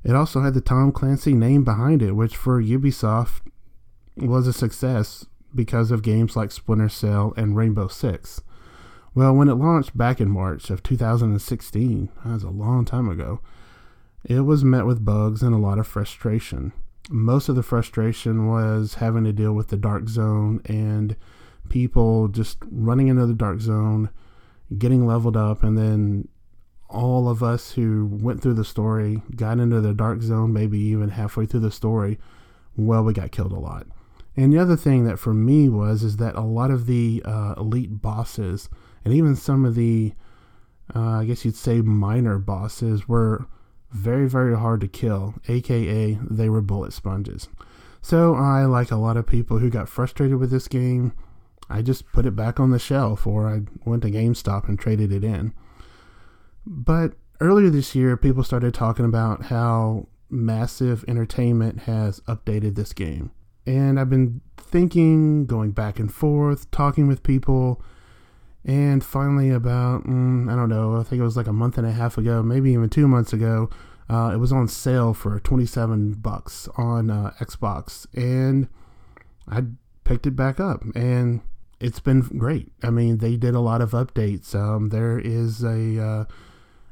It 0.04 0.14
also 0.14 0.42
had 0.42 0.54
the 0.54 0.60
Tom 0.60 0.92
Clancy 0.92 1.34
name 1.34 1.64
behind 1.64 2.02
it, 2.02 2.12
which 2.12 2.36
for 2.36 2.62
Ubisoft 2.62 3.40
was 4.16 4.46
a 4.46 4.52
success 4.52 5.26
because 5.54 5.90
of 5.90 6.02
games 6.02 6.36
like 6.36 6.52
Splinter 6.52 6.88
Cell 6.88 7.32
and 7.36 7.56
Rainbow 7.56 7.88
Six. 7.88 8.40
Well, 9.14 9.34
when 9.34 9.48
it 9.48 9.54
launched 9.54 9.96
back 9.96 10.20
in 10.20 10.30
March 10.30 10.70
of 10.70 10.82
2016, 10.82 12.10
that 12.24 12.32
was 12.32 12.42
a 12.44 12.50
long 12.50 12.84
time 12.84 13.08
ago, 13.08 13.40
it 14.24 14.40
was 14.40 14.64
met 14.64 14.86
with 14.86 15.04
bugs 15.04 15.42
and 15.42 15.54
a 15.54 15.58
lot 15.58 15.78
of 15.78 15.86
frustration. 15.86 16.72
Most 17.10 17.48
of 17.48 17.56
the 17.56 17.62
frustration 17.62 18.46
was 18.46 18.94
having 18.94 19.24
to 19.24 19.32
deal 19.32 19.54
with 19.54 19.68
the 19.68 19.76
dark 19.76 20.08
zone 20.08 20.60
and 20.66 21.16
people 21.68 22.28
just 22.28 22.58
running 22.70 23.08
into 23.08 23.26
the 23.26 23.34
dark 23.34 23.60
zone, 23.60 24.10
getting 24.76 25.06
leveled 25.06 25.36
up, 25.36 25.62
and 25.62 25.78
then 25.78 26.28
all 26.88 27.28
of 27.28 27.42
us 27.42 27.72
who 27.72 28.08
went 28.10 28.42
through 28.42 28.54
the 28.54 28.64
story 28.64 29.22
got 29.36 29.58
into 29.58 29.80
the 29.80 29.94
dark 29.94 30.22
zone, 30.22 30.52
maybe 30.52 30.78
even 30.78 31.10
halfway 31.10 31.46
through 31.46 31.60
the 31.60 31.70
story. 31.70 32.18
Well, 32.76 33.04
we 33.04 33.12
got 33.12 33.32
killed 33.32 33.52
a 33.52 33.58
lot. 33.58 33.86
And 34.36 34.52
the 34.52 34.58
other 34.58 34.76
thing 34.76 35.04
that 35.04 35.18
for 35.18 35.34
me 35.34 35.68
was 35.68 36.02
is 36.02 36.16
that 36.18 36.36
a 36.36 36.42
lot 36.42 36.70
of 36.70 36.86
the 36.86 37.22
uh, 37.24 37.54
elite 37.56 38.00
bosses 38.00 38.68
and 39.04 39.12
even 39.12 39.36
some 39.36 39.64
of 39.64 39.74
the, 39.74 40.12
uh, 40.94 41.00
I 41.00 41.24
guess 41.24 41.44
you'd 41.44 41.56
say, 41.56 41.80
minor 41.80 42.38
bosses 42.38 43.08
were 43.08 43.46
very, 43.90 44.28
very 44.28 44.56
hard 44.56 44.80
to 44.82 44.88
kill, 44.88 45.34
aka 45.48 46.18
they 46.22 46.48
were 46.48 46.60
bullet 46.60 46.92
sponges. 46.92 47.48
So 48.00 48.34
I, 48.34 48.64
like 48.64 48.90
a 48.90 48.96
lot 48.96 49.16
of 49.16 49.26
people 49.26 49.58
who 49.58 49.70
got 49.70 49.88
frustrated 49.88 50.36
with 50.36 50.50
this 50.50 50.68
game, 50.68 51.12
I 51.70 51.82
just 51.82 52.10
put 52.12 52.26
it 52.26 52.34
back 52.34 52.58
on 52.58 52.70
the 52.70 52.78
shelf 52.78 53.26
or 53.26 53.48
I 53.48 53.60
went 53.84 54.02
to 54.02 54.10
GameStop 54.10 54.68
and 54.68 54.78
traded 54.78 55.12
it 55.12 55.24
in. 55.24 55.52
But 56.66 57.14
earlier 57.40 57.70
this 57.70 57.94
year, 57.94 58.16
people 58.16 58.44
started 58.44 58.74
talking 58.74 59.04
about 59.04 59.46
how 59.46 60.08
Massive 60.30 61.04
Entertainment 61.08 61.80
has 61.80 62.20
updated 62.20 62.74
this 62.74 62.92
game. 62.92 63.30
And 63.66 64.00
I've 64.00 64.10
been 64.10 64.40
thinking, 64.56 65.46
going 65.46 65.72
back 65.72 65.98
and 65.98 66.12
forth, 66.12 66.70
talking 66.70 67.06
with 67.06 67.22
people, 67.22 67.82
and 68.64 69.04
finally, 69.04 69.50
about, 69.50 70.04
mm, 70.04 70.50
I 70.50 70.56
don't 70.56 70.68
know, 70.68 70.96
I 70.96 71.02
think 71.02 71.20
it 71.20 71.24
was 71.24 71.36
like 71.36 71.46
a 71.46 71.52
month 71.52 71.78
and 71.78 71.86
a 71.86 71.92
half 71.92 72.18
ago, 72.18 72.42
maybe 72.42 72.72
even 72.72 72.88
two 72.88 73.08
months 73.08 73.32
ago, 73.32 73.70
uh, 74.10 74.30
it 74.32 74.38
was 74.38 74.52
on 74.52 74.68
sale 74.68 75.12
for 75.12 75.38
27 75.40 76.14
bucks 76.14 76.68
on 76.76 77.10
uh, 77.10 77.32
Xbox. 77.40 78.06
And 78.14 78.68
I 79.46 79.64
picked 80.04 80.26
it 80.26 80.36
back 80.36 80.58
up. 80.60 80.82
And 80.94 81.42
it's 81.80 82.00
been 82.00 82.20
great. 82.20 82.72
I 82.82 82.90
mean, 82.90 83.18
they 83.18 83.36
did 83.36 83.54
a 83.54 83.60
lot 83.60 83.80
of 83.80 83.92
updates. 83.92 84.54
Um, 84.54 84.88
there 84.88 85.18
is 85.18 85.62
a 85.62 86.02
uh, 86.02 86.24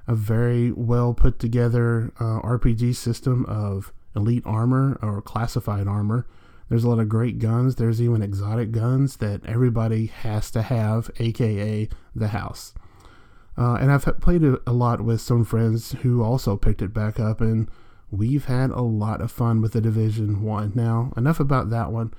a 0.06 0.14
very 0.14 0.72
well 0.72 1.14
put 1.14 1.38
together 1.38 2.12
uh, 2.20 2.40
RPG 2.42 2.94
system 2.94 3.44
of 3.46 3.92
elite 4.14 4.44
armor 4.46 4.98
or 5.02 5.20
classified 5.20 5.88
armor. 5.88 6.26
There's 6.68 6.84
a 6.84 6.88
lot 6.88 6.98
of 6.98 7.08
great 7.08 7.38
guns. 7.38 7.76
There's 7.76 8.02
even 8.02 8.22
exotic 8.22 8.72
guns 8.72 9.18
that 9.18 9.44
everybody 9.46 10.06
has 10.06 10.50
to 10.52 10.62
have, 10.62 11.10
aka 11.18 11.88
the 12.14 12.28
house. 12.28 12.74
Uh, 13.58 13.74
and 13.74 13.90
I've 13.90 14.04
played 14.20 14.42
it 14.42 14.60
a 14.66 14.72
lot 14.72 15.00
with 15.00 15.20
some 15.20 15.44
friends 15.44 15.92
who 16.02 16.22
also 16.22 16.56
picked 16.56 16.82
it 16.82 16.92
back 16.92 17.18
up, 17.18 17.40
and 17.40 17.70
we've 18.10 18.44
had 18.46 18.70
a 18.70 18.82
lot 18.82 19.20
of 19.20 19.32
fun 19.32 19.62
with 19.62 19.72
the 19.72 19.80
Division 19.80 20.42
One. 20.42 20.72
Now, 20.74 21.12
enough 21.16 21.40
about 21.40 21.70
that 21.70 21.90
one. 21.90 22.12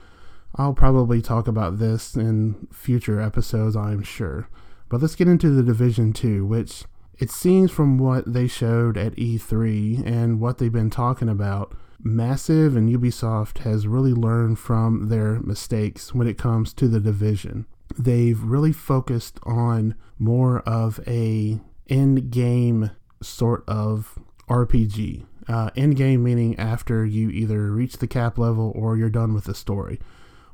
I'll 0.57 0.73
probably 0.73 1.21
talk 1.21 1.47
about 1.47 1.77
this 1.77 2.15
in 2.15 2.67
future 2.71 3.21
episodes, 3.21 3.75
I'm 3.75 4.01
sure. 4.01 4.49
But 4.89 5.01
let's 5.01 5.15
get 5.15 5.27
into 5.27 5.51
the 5.51 5.61
Division 5.61 6.13
2, 6.13 6.45
which 6.45 6.85
it 7.19 7.29
seems 7.29 7.71
from 7.71 7.99
what 7.99 8.31
they 8.31 8.47
showed 8.47 8.97
at 8.97 9.15
E3 9.15 10.05
and 10.05 10.39
what 10.39 10.57
they've 10.57 10.71
been 10.71 10.89
talking 10.89 11.29
about, 11.29 11.75
Massive 11.99 12.75
and 12.75 12.89
Ubisoft 12.89 13.59
has 13.59 13.87
really 13.87 14.13
learned 14.13 14.59
from 14.59 15.09
their 15.09 15.39
mistakes 15.41 16.13
when 16.13 16.27
it 16.27 16.37
comes 16.37 16.73
to 16.73 16.87
the 16.87 16.99
division. 16.99 17.65
They've 17.97 18.41
really 18.41 18.71
focused 18.71 19.39
on 19.43 19.95
more 20.19 20.59
of 20.61 20.99
a 21.07 21.59
end 21.89 22.31
game 22.31 22.91
sort 23.21 23.63
of 23.67 24.19
RPG. 24.49 25.25
Uh, 25.47 25.69
end 25.75 25.95
game 25.95 26.23
meaning 26.23 26.57
after 26.59 27.05
you 27.05 27.29
either 27.29 27.71
reach 27.71 27.97
the 27.97 28.07
cap 28.07 28.37
level 28.37 28.71
or 28.75 28.97
you're 28.97 29.09
done 29.09 29.33
with 29.33 29.45
the 29.45 29.55
story 29.55 29.99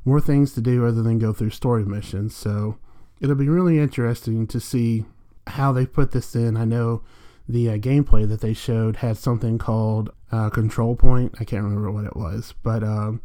more 0.05 0.21
things 0.21 0.53
to 0.53 0.61
do 0.61 0.85
other 0.85 1.01
than 1.01 1.19
go 1.19 1.33
through 1.33 1.51
story 1.51 1.85
missions. 1.85 2.35
So 2.35 2.77
it'll 3.21 3.35
be 3.35 3.49
really 3.49 3.79
interesting 3.79 4.47
to 4.47 4.59
see 4.59 5.05
how 5.47 5.71
they 5.71 5.85
put 5.85 6.11
this 6.11 6.35
in. 6.35 6.57
I 6.57 6.65
know 6.65 7.03
the 7.47 7.69
uh, 7.69 7.77
gameplay 7.77 8.27
that 8.27 8.41
they 8.41 8.53
showed 8.53 8.97
had 8.97 9.17
something 9.17 9.57
called 9.57 10.11
uh, 10.31 10.49
Control 10.49 10.95
Point. 10.95 11.35
I 11.39 11.43
can't 11.43 11.63
remember 11.63 11.91
what 11.91 12.05
it 12.05 12.15
was, 12.15 12.53
but 12.63 12.83
um, 12.83 13.21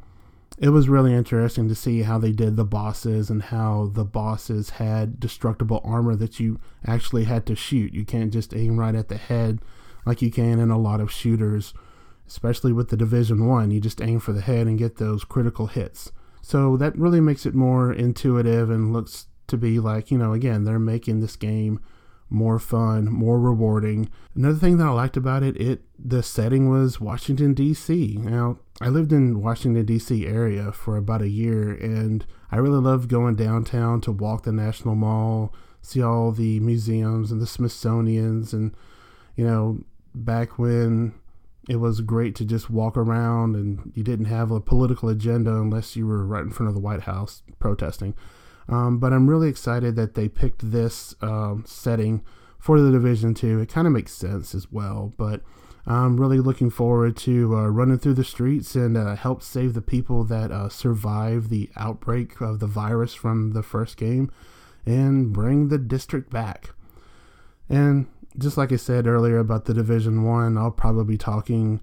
it 0.58 0.70
was 0.70 0.88
really 0.88 1.14
interesting 1.14 1.68
to 1.68 1.74
see 1.74 2.02
how 2.02 2.18
they 2.18 2.32
did 2.32 2.56
the 2.56 2.64
bosses 2.64 3.30
and 3.30 3.44
how 3.44 3.90
the 3.94 4.04
bosses 4.04 4.70
had 4.70 5.20
destructible 5.20 5.80
armor 5.84 6.16
that 6.16 6.40
you 6.40 6.58
actually 6.84 7.24
had 7.24 7.46
to 7.46 7.54
shoot. 7.54 7.94
You 7.94 8.04
can't 8.04 8.32
just 8.32 8.54
aim 8.54 8.78
right 8.78 8.94
at 8.94 9.08
the 9.08 9.16
head 9.16 9.60
like 10.04 10.20
you 10.20 10.30
can 10.30 10.58
in 10.58 10.70
a 10.70 10.78
lot 10.78 11.00
of 11.00 11.12
shooters, 11.12 11.74
especially 12.26 12.72
with 12.72 12.88
the 12.88 12.96
Division 12.96 13.46
1. 13.46 13.70
You 13.70 13.80
just 13.80 14.00
aim 14.00 14.18
for 14.18 14.32
the 14.32 14.40
head 14.40 14.66
and 14.66 14.78
get 14.78 14.96
those 14.96 15.22
critical 15.22 15.68
hits. 15.68 16.10
So 16.48 16.78
that 16.78 16.96
really 16.96 17.20
makes 17.20 17.44
it 17.44 17.54
more 17.54 17.92
intuitive 17.92 18.70
and 18.70 18.90
looks 18.90 19.26
to 19.48 19.58
be 19.58 19.78
like, 19.78 20.10
you 20.10 20.16
know, 20.16 20.32
again, 20.32 20.64
they're 20.64 20.78
making 20.78 21.20
this 21.20 21.36
game 21.36 21.78
more 22.30 22.58
fun, 22.58 23.04
more 23.12 23.38
rewarding. 23.38 24.08
Another 24.34 24.56
thing 24.56 24.78
that 24.78 24.86
I 24.86 24.90
liked 24.92 25.18
about 25.18 25.42
it, 25.42 25.60
it 25.60 25.82
the 25.98 26.22
setting 26.22 26.70
was 26.70 27.02
Washington 27.02 27.52
D.C. 27.52 28.16
Now, 28.22 28.60
I 28.80 28.88
lived 28.88 29.12
in 29.12 29.42
Washington 29.42 29.84
D.C. 29.84 30.26
area 30.26 30.72
for 30.72 30.96
about 30.96 31.20
a 31.20 31.28
year 31.28 31.74
and 31.74 32.24
I 32.50 32.56
really 32.56 32.80
loved 32.80 33.10
going 33.10 33.36
downtown 33.36 34.00
to 34.00 34.12
walk 34.12 34.44
the 34.44 34.52
National 34.52 34.94
Mall, 34.94 35.52
see 35.82 36.00
all 36.00 36.32
the 36.32 36.60
museums 36.60 37.30
and 37.30 37.42
the 37.42 37.46
Smithsonian's 37.46 38.54
and 38.54 38.74
you 39.36 39.44
know, 39.44 39.84
back 40.14 40.58
when 40.58 41.12
it 41.68 41.76
was 41.76 42.00
great 42.00 42.34
to 42.36 42.44
just 42.44 42.70
walk 42.70 42.96
around 42.96 43.54
and 43.54 43.92
you 43.94 44.02
didn't 44.02 44.24
have 44.24 44.50
a 44.50 44.60
political 44.60 45.10
agenda 45.10 45.50
unless 45.50 45.94
you 45.94 46.06
were 46.06 46.24
right 46.24 46.42
in 46.42 46.50
front 46.50 46.68
of 46.68 46.74
the 46.74 46.80
White 46.80 47.02
House 47.02 47.42
protesting. 47.58 48.14
Um, 48.70 48.98
but 48.98 49.12
I'm 49.12 49.28
really 49.28 49.48
excited 49.48 49.94
that 49.96 50.14
they 50.14 50.28
picked 50.28 50.70
this 50.70 51.14
um, 51.20 51.64
setting 51.66 52.22
for 52.58 52.80
the 52.80 52.90
Division 52.90 53.34
2. 53.34 53.60
It 53.60 53.68
kind 53.68 53.86
of 53.86 53.92
makes 53.92 54.12
sense 54.12 54.54
as 54.54 54.72
well, 54.72 55.12
but 55.18 55.42
I'm 55.86 56.20
really 56.20 56.38
looking 56.38 56.70
forward 56.70 57.16
to 57.18 57.56
uh, 57.56 57.66
running 57.68 57.98
through 57.98 58.14
the 58.14 58.24
streets 58.24 58.74
and 58.74 58.96
uh, 58.96 59.14
help 59.16 59.42
save 59.42 59.74
the 59.74 59.82
people 59.82 60.24
that 60.24 60.50
uh, 60.50 60.70
survived 60.70 61.50
the 61.50 61.70
outbreak 61.76 62.40
of 62.40 62.60
the 62.60 62.66
virus 62.66 63.14
from 63.14 63.52
the 63.52 63.62
first 63.62 63.96
game 63.96 64.30
and 64.86 65.32
bring 65.32 65.68
the 65.68 65.78
district 65.78 66.30
back. 66.30 66.70
And 67.68 68.06
just 68.38 68.56
like 68.56 68.72
I 68.72 68.76
said 68.76 69.06
earlier 69.06 69.38
about 69.38 69.64
the 69.64 69.74
Division 69.74 70.22
1, 70.22 70.56
I'll 70.56 70.70
probably 70.70 71.04
be 71.04 71.18
talking 71.18 71.80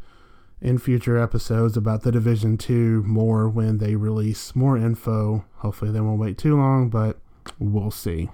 in 0.61 0.77
future 0.77 1.17
episodes 1.17 1.75
about 1.75 2.03
the 2.03 2.11
Division 2.11 2.57
2 2.57 3.03
more 3.03 3.49
when 3.49 3.77
they 3.77 3.95
release 3.95 4.55
more 4.55 4.77
info. 4.77 5.45
Hopefully, 5.57 5.91
they 5.91 6.01
won't 6.01 6.19
wait 6.19 6.37
too 6.37 6.57
long, 6.57 6.89
but 6.89 7.19
we'll 7.59 7.91
see. 7.91 8.29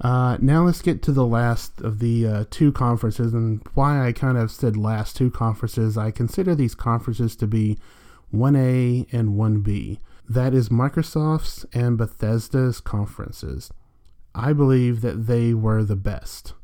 Uh, 0.00 0.38
now, 0.40 0.64
let's 0.64 0.82
get 0.82 1.02
to 1.02 1.12
the 1.12 1.26
last 1.26 1.80
of 1.80 1.98
the 1.98 2.26
uh, 2.26 2.44
two 2.50 2.72
conferences 2.72 3.32
and 3.32 3.60
why 3.74 4.06
I 4.06 4.12
kind 4.12 4.38
of 4.38 4.50
said 4.50 4.76
last 4.76 5.16
two 5.16 5.30
conferences. 5.30 5.98
I 5.98 6.10
consider 6.10 6.54
these 6.54 6.74
conferences 6.74 7.36
to 7.36 7.46
be 7.46 7.78
1A 8.32 9.12
and 9.12 9.30
1B. 9.30 9.98
That 10.28 10.54
is 10.54 10.68
Microsoft's 10.68 11.66
and 11.72 11.98
Bethesda's 11.98 12.80
conferences. 12.80 13.70
I 14.34 14.52
believe 14.52 15.00
that 15.02 15.26
they 15.26 15.54
were 15.54 15.84
the 15.84 15.96
best. 15.96 16.54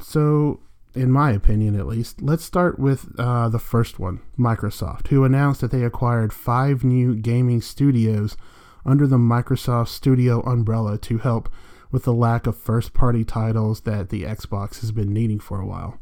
So, 0.00 0.60
in 0.94 1.10
my 1.10 1.32
opinion 1.32 1.78
at 1.78 1.86
least, 1.86 2.20
let's 2.20 2.44
start 2.44 2.78
with 2.78 3.14
uh, 3.18 3.48
the 3.48 3.58
first 3.58 3.98
one 3.98 4.20
Microsoft, 4.38 5.08
who 5.08 5.24
announced 5.24 5.60
that 5.60 5.70
they 5.70 5.84
acquired 5.84 6.32
five 6.32 6.84
new 6.84 7.14
gaming 7.14 7.60
studios 7.60 8.36
under 8.84 9.06
the 9.06 9.16
Microsoft 9.16 9.88
Studio 9.88 10.40
umbrella 10.42 10.98
to 10.98 11.18
help 11.18 11.48
with 11.90 12.04
the 12.04 12.12
lack 12.12 12.46
of 12.46 12.56
first 12.56 12.94
party 12.94 13.24
titles 13.24 13.82
that 13.82 14.08
the 14.08 14.24
Xbox 14.24 14.80
has 14.80 14.92
been 14.92 15.12
needing 15.12 15.38
for 15.38 15.60
a 15.60 15.66
while. 15.66 15.98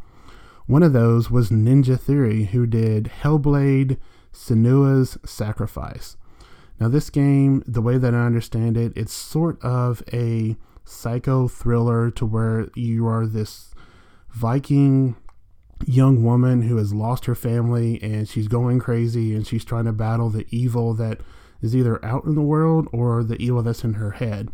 One 0.66 0.82
of 0.82 0.92
those 0.92 1.30
was 1.30 1.50
Ninja 1.50 1.98
Theory, 1.98 2.44
who 2.44 2.64
did 2.66 3.10
Hellblade 3.22 3.98
Senua's 4.32 5.18
Sacrifice. 5.24 6.16
Now, 6.78 6.88
this 6.88 7.10
game, 7.10 7.62
the 7.66 7.82
way 7.82 7.98
that 7.98 8.14
I 8.14 8.24
understand 8.24 8.76
it, 8.76 8.92
it's 8.96 9.12
sort 9.12 9.62
of 9.62 10.02
a 10.12 10.56
psycho 10.84 11.48
thriller 11.48 12.10
to 12.12 12.24
where 12.24 12.68
you 12.74 13.06
are 13.06 13.26
this 13.26 13.69
Viking 14.32 15.16
young 15.86 16.22
woman 16.22 16.62
who 16.62 16.76
has 16.76 16.92
lost 16.92 17.24
her 17.24 17.34
family 17.34 18.00
and 18.02 18.28
she's 18.28 18.48
going 18.48 18.78
crazy 18.78 19.34
and 19.34 19.46
she's 19.46 19.64
trying 19.64 19.86
to 19.86 19.92
battle 19.92 20.28
the 20.28 20.46
evil 20.50 20.92
that 20.94 21.20
is 21.62 21.74
either 21.74 22.04
out 22.04 22.24
in 22.24 22.34
the 22.34 22.42
world 22.42 22.86
or 22.92 23.24
the 23.24 23.40
evil 23.42 23.62
that's 23.62 23.84
in 23.84 23.94
her 23.94 24.12
head. 24.12 24.50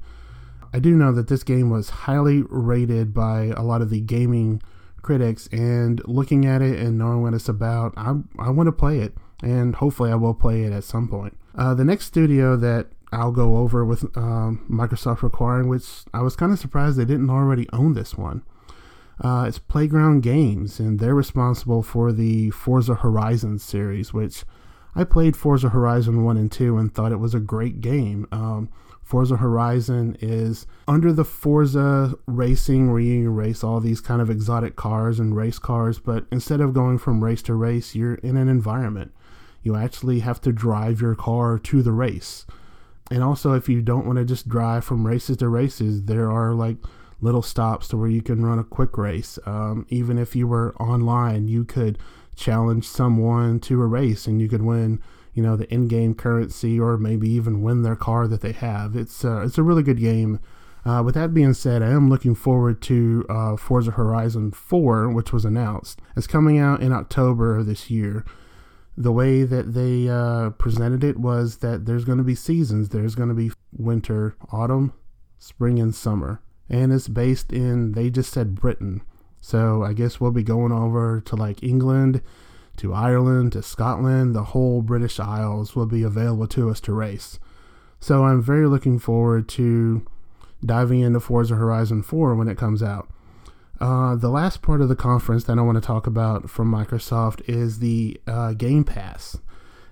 I 0.72 0.78
do 0.78 0.94
know 0.94 1.12
that 1.12 1.28
this 1.28 1.42
game 1.42 1.70
was 1.70 1.90
highly 1.90 2.42
rated 2.48 3.14
by 3.14 3.52
a 3.56 3.62
lot 3.62 3.82
of 3.82 3.90
the 3.90 4.00
gaming 4.00 4.62
critics, 5.06 5.48
and 5.52 6.02
looking 6.06 6.44
at 6.44 6.60
it 6.60 6.78
and 6.80 6.98
knowing 6.98 7.22
what 7.22 7.32
it's 7.32 7.48
about, 7.48 7.94
I, 7.96 8.16
I 8.38 8.50
want 8.50 8.66
to 8.66 8.72
play 8.72 8.98
it, 8.98 9.14
and 9.42 9.76
hopefully 9.76 10.10
I 10.10 10.16
will 10.16 10.34
play 10.34 10.64
it 10.64 10.72
at 10.72 10.84
some 10.84 11.08
point. 11.08 11.38
Uh, 11.54 11.74
the 11.74 11.84
next 11.84 12.06
studio 12.06 12.56
that 12.56 12.88
I'll 13.12 13.32
go 13.32 13.56
over 13.58 13.84
with 13.84 14.04
um, 14.16 14.66
Microsoft 14.68 15.22
requiring, 15.22 15.68
which 15.68 16.02
I 16.12 16.22
was 16.22 16.34
kind 16.34 16.52
of 16.52 16.58
surprised 16.58 16.98
they 16.98 17.04
didn't 17.04 17.30
already 17.30 17.68
own 17.72 17.94
this 17.94 18.16
one. 18.16 18.42
Uh, 19.20 19.46
it's 19.48 19.58
Playground 19.58 20.22
Games, 20.22 20.78
and 20.78 20.98
they're 20.98 21.14
responsible 21.14 21.82
for 21.82 22.12
the 22.12 22.50
Forza 22.50 22.96
Horizon 22.96 23.58
series, 23.58 24.12
which 24.12 24.44
I 24.94 25.04
played 25.04 25.36
Forza 25.36 25.70
Horizon 25.70 26.24
1 26.24 26.36
and 26.36 26.52
2 26.52 26.76
and 26.76 26.94
thought 26.94 27.12
it 27.12 27.20
was 27.20 27.34
a 27.34 27.40
great 27.40 27.80
game. 27.80 28.26
Um, 28.30 28.68
Forza 29.02 29.36
Horizon 29.36 30.16
is 30.20 30.66
under 30.88 31.12
the 31.12 31.24
Forza 31.24 32.14
racing 32.26 32.90
where 32.90 33.00
you 33.00 33.30
race 33.30 33.62
all 33.62 33.78
these 33.78 34.00
kind 34.00 34.20
of 34.20 34.30
exotic 34.30 34.74
cars 34.74 35.20
and 35.20 35.36
race 35.36 35.58
cars, 35.58 35.98
but 35.98 36.26
instead 36.32 36.60
of 36.60 36.74
going 36.74 36.98
from 36.98 37.22
race 37.22 37.42
to 37.42 37.54
race, 37.54 37.94
you're 37.94 38.16
in 38.16 38.36
an 38.36 38.48
environment. 38.48 39.12
You 39.62 39.76
actually 39.76 40.20
have 40.20 40.40
to 40.42 40.52
drive 40.52 41.00
your 41.00 41.14
car 41.14 41.58
to 41.58 41.82
the 41.82 41.92
race. 41.92 42.46
And 43.10 43.22
also, 43.22 43.52
if 43.52 43.68
you 43.68 43.80
don't 43.80 44.06
want 44.06 44.18
to 44.18 44.24
just 44.24 44.48
drive 44.48 44.84
from 44.84 45.06
races 45.06 45.36
to 45.36 45.48
races, 45.48 46.04
there 46.04 46.30
are 46.30 46.52
like 46.52 46.76
little 47.20 47.42
stops 47.42 47.88
to 47.88 47.96
where 47.96 48.08
you 48.08 48.22
can 48.22 48.44
run 48.44 48.58
a 48.58 48.64
quick 48.64 48.98
race. 48.98 49.38
Um, 49.46 49.86
even 49.88 50.18
if 50.18 50.36
you 50.36 50.46
were 50.46 50.74
online, 50.76 51.48
you 51.48 51.64
could 51.64 51.98
challenge 52.34 52.86
someone 52.86 53.60
to 53.60 53.80
a 53.80 53.86
race 53.86 54.26
and 54.26 54.40
you 54.40 54.48
could 54.48 54.62
win 54.62 55.00
you 55.36 55.42
know 55.42 55.54
the 55.54 55.72
in-game 55.72 56.14
currency 56.14 56.80
or 56.80 56.96
maybe 56.96 57.28
even 57.28 57.62
win 57.62 57.82
their 57.82 57.94
car 57.94 58.26
that 58.26 58.40
they 58.40 58.52
have. 58.52 58.96
It's 58.96 59.24
uh, 59.24 59.42
it's 59.42 59.58
a 59.58 59.62
really 59.62 59.82
good 59.82 60.00
game. 60.00 60.40
Uh, 60.84 61.02
with 61.02 61.14
that 61.14 61.34
being 61.34 61.52
said, 61.52 61.82
I 61.82 61.90
am 61.90 62.08
looking 62.08 62.34
forward 62.34 62.80
to 62.82 63.26
uh, 63.28 63.56
Forza 63.56 63.90
Horizon 63.90 64.52
4, 64.52 65.10
which 65.10 65.32
was 65.32 65.44
announced. 65.44 66.00
It's 66.16 66.28
coming 66.28 66.58
out 66.58 66.80
in 66.80 66.92
October 66.92 67.56
of 67.58 67.66
this 67.66 67.90
year. 67.90 68.24
The 68.96 69.10
way 69.10 69.42
that 69.42 69.74
they 69.74 70.08
uh, 70.08 70.50
presented 70.50 71.02
it 71.02 71.18
was 71.18 71.56
that 71.56 71.86
there's 71.86 72.04
going 72.04 72.18
to 72.18 72.24
be 72.24 72.36
seasons. 72.36 72.90
There's 72.90 73.16
going 73.16 73.28
to 73.28 73.34
be 73.34 73.50
winter, 73.76 74.36
autumn, 74.52 74.92
spring, 75.38 75.80
and 75.80 75.92
summer. 75.92 76.40
And 76.68 76.92
it's 76.92 77.08
based 77.08 77.52
in, 77.52 77.92
they 77.92 78.10
just 78.10 78.32
said 78.32 78.54
Britain. 78.54 79.02
So 79.40 79.84
I 79.84 79.92
guess 79.92 80.20
we'll 80.20 80.32
be 80.32 80.42
going 80.42 80.72
over 80.72 81.20
to 81.20 81.36
like 81.36 81.62
England 81.62 82.22
to 82.78 82.92
Ireland, 82.92 83.52
to 83.52 83.62
Scotland, 83.62 84.34
the 84.34 84.44
whole 84.44 84.82
British 84.82 85.18
Isles 85.18 85.74
will 85.74 85.86
be 85.86 86.02
available 86.02 86.46
to 86.48 86.70
us 86.70 86.80
to 86.82 86.92
race. 86.92 87.38
So 88.00 88.24
I'm 88.24 88.42
very 88.42 88.66
looking 88.66 88.98
forward 88.98 89.48
to 89.50 90.06
diving 90.64 91.00
into 91.00 91.20
Forza 91.20 91.54
Horizon 91.54 92.02
4 92.02 92.34
when 92.34 92.48
it 92.48 92.58
comes 92.58 92.82
out. 92.82 93.08
Uh, 93.80 94.14
the 94.16 94.30
last 94.30 94.62
part 94.62 94.80
of 94.80 94.88
the 94.88 94.96
conference 94.96 95.44
that 95.44 95.58
I 95.58 95.62
want 95.62 95.76
to 95.76 95.86
talk 95.86 96.06
about 96.06 96.48
from 96.48 96.70
Microsoft 96.70 97.46
is 97.48 97.78
the 97.78 98.18
uh, 98.26 98.52
Game 98.54 98.84
Pass. 98.84 99.38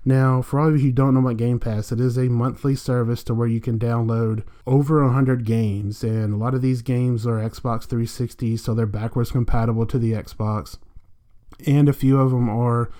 Now, 0.05 0.43
for 0.43 0.61
all 0.61 0.69
of 0.69 0.77
you 0.77 0.89
who 0.89 0.93
don't 0.93 1.15
know 1.15 1.21
about 1.21 1.39
Game 1.39 1.59
Pass, 1.59 1.91
it 1.91 1.99
is 1.99 2.19
a 2.19 2.29
monthly 2.29 2.77
service 2.77 3.25
to 3.25 3.35
where 3.35 3.49
you 3.49 3.61
can 3.61 3.79
download 3.79 4.45
over 4.67 5.03
100 5.03 5.47
games, 5.47 6.05
and 6.05 6.35
a 6.35 6.37
lot 6.37 6.55
of 6.55 6.61
these 6.61 6.83
games 6.83 7.27
are 7.27 7.39
Xbox 7.39 7.87
360, 7.87 8.59
so 8.59 8.75
they're 8.75 8.87
backwards 8.87 9.31
compatible 9.31 9.87
to 9.87 9.99
the 9.99 10.13
Xbox. 10.13 10.77
And 11.67 11.89
a 11.89 11.95
few 11.95 12.21
of 12.21 12.33
them 12.33 12.51
are 12.51 12.91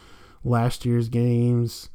last 0.43 0.87
year's 0.87 1.11
games, 1.11 1.91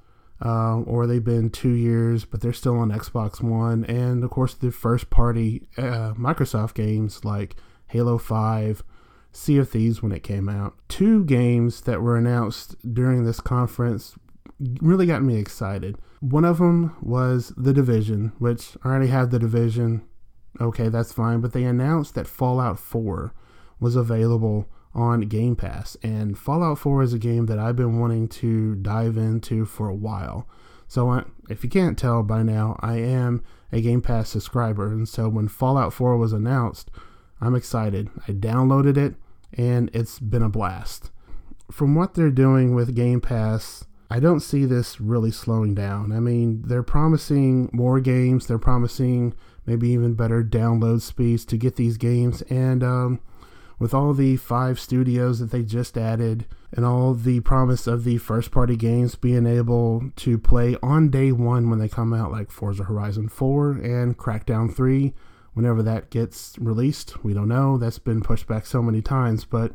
uh, 0.45 0.77
or 0.81 1.07
they've 1.07 1.23
been 1.23 1.49
two 1.49 1.71
years, 1.71 2.23
but 2.23 2.41
they're 2.41 2.53
still 2.53 2.77
on 2.77 2.91
Xbox 2.91 3.41
One, 3.41 3.85
and 3.85 4.23
of 4.23 4.29
course 4.29 4.53
the 4.53 4.71
first 4.71 5.09
party 5.09 5.67
uh, 5.75 6.13
Microsoft 6.13 6.75
games 6.75 7.25
like 7.25 7.55
Halo 7.87 8.19
5, 8.19 8.83
Sea 9.31 9.57
of 9.57 9.69
Thieves 9.69 10.03
when 10.03 10.11
it 10.11 10.21
came 10.21 10.47
out. 10.47 10.75
Two 10.87 11.23
games 11.25 11.81
that 11.81 12.01
were 12.01 12.15
announced 12.15 12.75
during 12.93 13.23
this 13.23 13.39
conference 13.39 14.15
really 14.81 15.05
got 15.05 15.23
me 15.23 15.37
excited. 15.37 15.97
One 16.19 16.45
of 16.45 16.57
them 16.57 16.95
was 17.01 17.53
The 17.55 17.73
Division, 17.73 18.33
which 18.39 18.77
I 18.83 18.89
already 18.89 19.07
have 19.07 19.31
The 19.31 19.39
Division. 19.39 20.03
Okay, 20.59 20.89
that's 20.89 21.13
fine, 21.13 21.41
but 21.41 21.53
they 21.53 21.63
announced 21.63 22.15
that 22.15 22.27
Fallout 22.27 22.79
4 22.79 23.33
was 23.79 23.95
available 23.95 24.67
on 24.93 25.21
Game 25.21 25.55
Pass. 25.55 25.95
And 26.03 26.37
Fallout 26.37 26.79
4 26.79 27.03
is 27.03 27.13
a 27.13 27.19
game 27.19 27.45
that 27.45 27.59
I've 27.59 27.75
been 27.75 27.99
wanting 27.99 28.27
to 28.29 28.75
dive 28.75 29.17
into 29.17 29.65
for 29.65 29.87
a 29.87 29.95
while. 29.95 30.47
So, 30.87 31.09
uh, 31.11 31.23
if 31.49 31.63
you 31.63 31.69
can't 31.69 31.97
tell 31.97 32.23
by 32.23 32.43
now, 32.43 32.77
I 32.79 32.97
am 32.97 33.43
a 33.71 33.79
Game 33.79 34.01
Pass 34.01 34.29
subscriber. 34.29 34.91
And 34.91 35.07
so, 35.07 35.29
when 35.29 35.47
Fallout 35.47 35.93
4 35.93 36.17
was 36.17 36.33
announced, 36.33 36.89
I'm 37.39 37.55
excited. 37.55 38.09
I 38.27 38.31
downloaded 38.31 38.97
it, 38.97 39.15
and 39.53 39.89
it's 39.93 40.19
been 40.19 40.41
a 40.41 40.49
blast. 40.49 41.11
From 41.71 41.93
what 41.93 42.15
they're 42.15 42.31
doing 42.31 42.73
with 42.73 42.95
Game 42.95 43.21
Pass, 43.21 43.85
I 44.09 44.19
don't 44.19 44.39
see 44.39 44.65
this 44.65 44.99
really 44.99 45.31
slowing 45.31 45.75
down. 45.75 46.11
I 46.11 46.19
mean, 46.19 46.63
they're 46.65 46.81
promising 46.83 47.69
more 47.71 47.99
games, 47.99 48.47
they're 48.47 48.57
promising 48.57 49.35
maybe 49.65 49.89
even 49.89 50.15
better 50.15 50.43
download 50.43 51.01
speeds 51.01 51.45
to 51.45 51.57
get 51.57 51.75
these 51.75 51.97
games, 51.97 52.41
and 52.43 52.83
um, 52.83 53.19
with 53.79 53.93
all 53.93 54.13
the 54.13 54.35
five 54.35 54.79
studios 54.79 55.39
that 55.39 55.51
they 55.51 55.63
just 55.63 55.97
added 55.97 56.45
and 56.73 56.85
all 56.85 57.13
the 57.13 57.39
promise 57.41 57.87
of 57.87 58.03
the 58.03 58.17
first 58.17 58.51
party 58.51 58.75
games 58.75 59.15
being 59.15 59.47
able 59.47 60.11
to 60.17 60.37
play 60.37 60.75
on 60.83 61.09
day 61.09 61.31
one 61.31 61.69
when 61.69 61.79
they 61.79 61.87
come 61.87 62.13
out, 62.13 62.31
like 62.31 62.51
Forza 62.51 62.83
Horizon 62.83 63.29
4 63.29 63.71
and 63.71 64.17
Crackdown 64.17 64.75
3, 64.75 65.13
whenever 65.53 65.81
that 65.81 66.09
gets 66.09 66.57
released. 66.59 67.23
We 67.23 67.33
don't 67.33 67.47
know. 67.47 67.77
That's 67.77 67.99
been 67.99 68.21
pushed 68.21 68.47
back 68.47 68.65
so 68.65 68.81
many 68.81 69.01
times, 69.01 69.45
but 69.45 69.73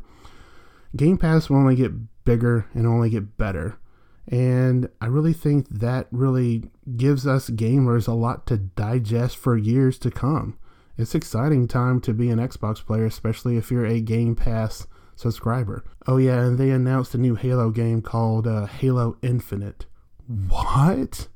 Game 0.95 1.17
Pass 1.17 1.49
will 1.49 1.57
only 1.57 1.75
get 1.75 2.23
bigger 2.23 2.67
and 2.73 2.85
only 2.87 3.09
get 3.09 3.37
better. 3.37 3.77
And 4.27 4.89
I 4.99 5.05
really 5.05 5.33
think 5.33 5.69
that 5.69 6.07
really 6.11 6.71
gives 6.97 7.27
us 7.27 7.49
gamers 7.49 8.07
a 8.07 8.13
lot 8.13 8.47
to 8.47 8.57
digest 8.57 9.37
for 9.37 9.57
years 9.57 9.99
to 9.99 10.11
come 10.11 10.57
it's 10.97 11.15
exciting 11.15 11.67
time 11.67 11.99
to 12.01 12.13
be 12.13 12.29
an 12.29 12.39
Xbox 12.39 12.85
player, 12.85 13.05
especially 13.05 13.57
if 13.57 13.69
you're 13.69 13.85
a 13.85 13.99
Game 13.99 14.35
Pass 14.35 14.87
subscriber. 15.15 15.83
Oh 16.07 16.17
yeah, 16.17 16.41
and 16.41 16.57
they 16.57 16.71
announced 16.71 17.13
a 17.13 17.17
new 17.17 17.35
Halo 17.35 17.69
game 17.69 18.01
called 18.01 18.47
uh, 18.47 18.65
Halo 18.65 19.17
Infinite. 19.21 19.85
What? 20.27 21.27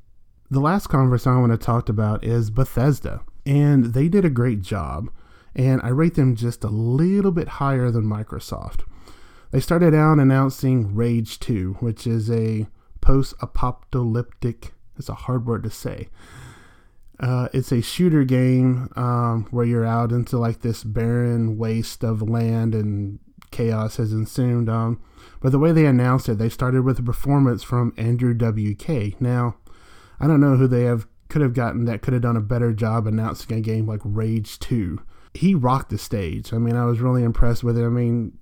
The 0.50 0.62
last 0.62 0.88
conference 0.88 1.28
I 1.28 1.38
want 1.38 1.52
to 1.52 1.58
talk 1.58 1.90
about 1.90 2.24
is 2.24 2.50
Bethesda, 2.50 3.22
and 3.46 3.94
they 3.94 4.08
did 4.08 4.26
a 4.26 4.30
great 4.30 4.62
job, 4.62 5.10
and 5.56 5.82
I 5.84 5.90
rate 5.90 6.16
them 6.16 6.36
just 6.36 6.64
a 6.64 6.70
little 6.70 7.32
bit 7.32 7.48
higher 7.48 7.92
than 7.92 8.06
Microsoft. 8.06 8.82
They 9.52 9.60
started 9.60 9.94
out 9.94 10.20
announcing 10.20 10.96
Rage 10.96 11.40
2, 11.40 11.78
which 11.80 12.08
is 12.08 12.32
a 12.32 12.68
post-apocalyptic. 13.10 14.74
It's 14.98 15.10
a 15.10 15.16
hard 15.16 15.48
word 15.48 15.64
to 15.64 15.72
say 15.72 16.10
uh, 17.20 17.50
it's 17.54 17.72
a 17.72 17.82
shooter 17.82 18.24
game 18.24 18.90
um, 18.96 19.48
where 19.52 19.66
you're 19.66 19.86
out 19.86 20.12
into 20.12 20.38
like 20.38 20.62
this 20.62 20.84
barren 20.84 21.58
waste 21.58 22.04
of 22.04 22.22
land 22.22 22.74
and 22.74 23.20
chaos 23.52 23.98
has 23.98 24.14
ensued. 24.14 24.70
Um, 24.70 25.02
but 25.42 25.52
the 25.52 25.60
way 25.60 25.72
they 25.72 25.86
announced 25.86 26.30
it, 26.30 26.38
they 26.38 26.50
started 26.50 26.84
with 26.84 27.00
a 27.00 27.04
performance 27.04 27.64
from 27.64 27.94
Andrew 27.98 28.34
WK. 28.34 29.20
Now, 29.20 29.58
I 30.20 30.28
don't 30.28 30.40
know 30.40 30.56
who 30.56 30.68
they 30.68 30.84
have 30.84 31.08
could 31.30 31.42
have 31.42 31.54
gotten 31.54 31.86
that 31.86 32.02
could 32.02 32.14
have 32.14 32.24
done 32.24 32.38
a 32.38 32.42
better 32.42 32.74
job 32.74 33.06
announcing 33.06 33.58
a 33.58 33.62
game 33.62 33.86
like 33.86 34.02
Rage 34.04 34.60
2. 34.60 35.00
He 35.34 35.54
rocked 35.54 35.90
the 35.90 35.98
stage. 35.98 36.54
I 36.54 36.58
mean, 36.58 36.76
I 36.76 36.86
was 36.86 37.02
really 37.02 37.24
impressed 37.24 37.64
with 37.64 37.78
it. 37.78 37.86
I 37.86 37.90
mean, 37.90 38.38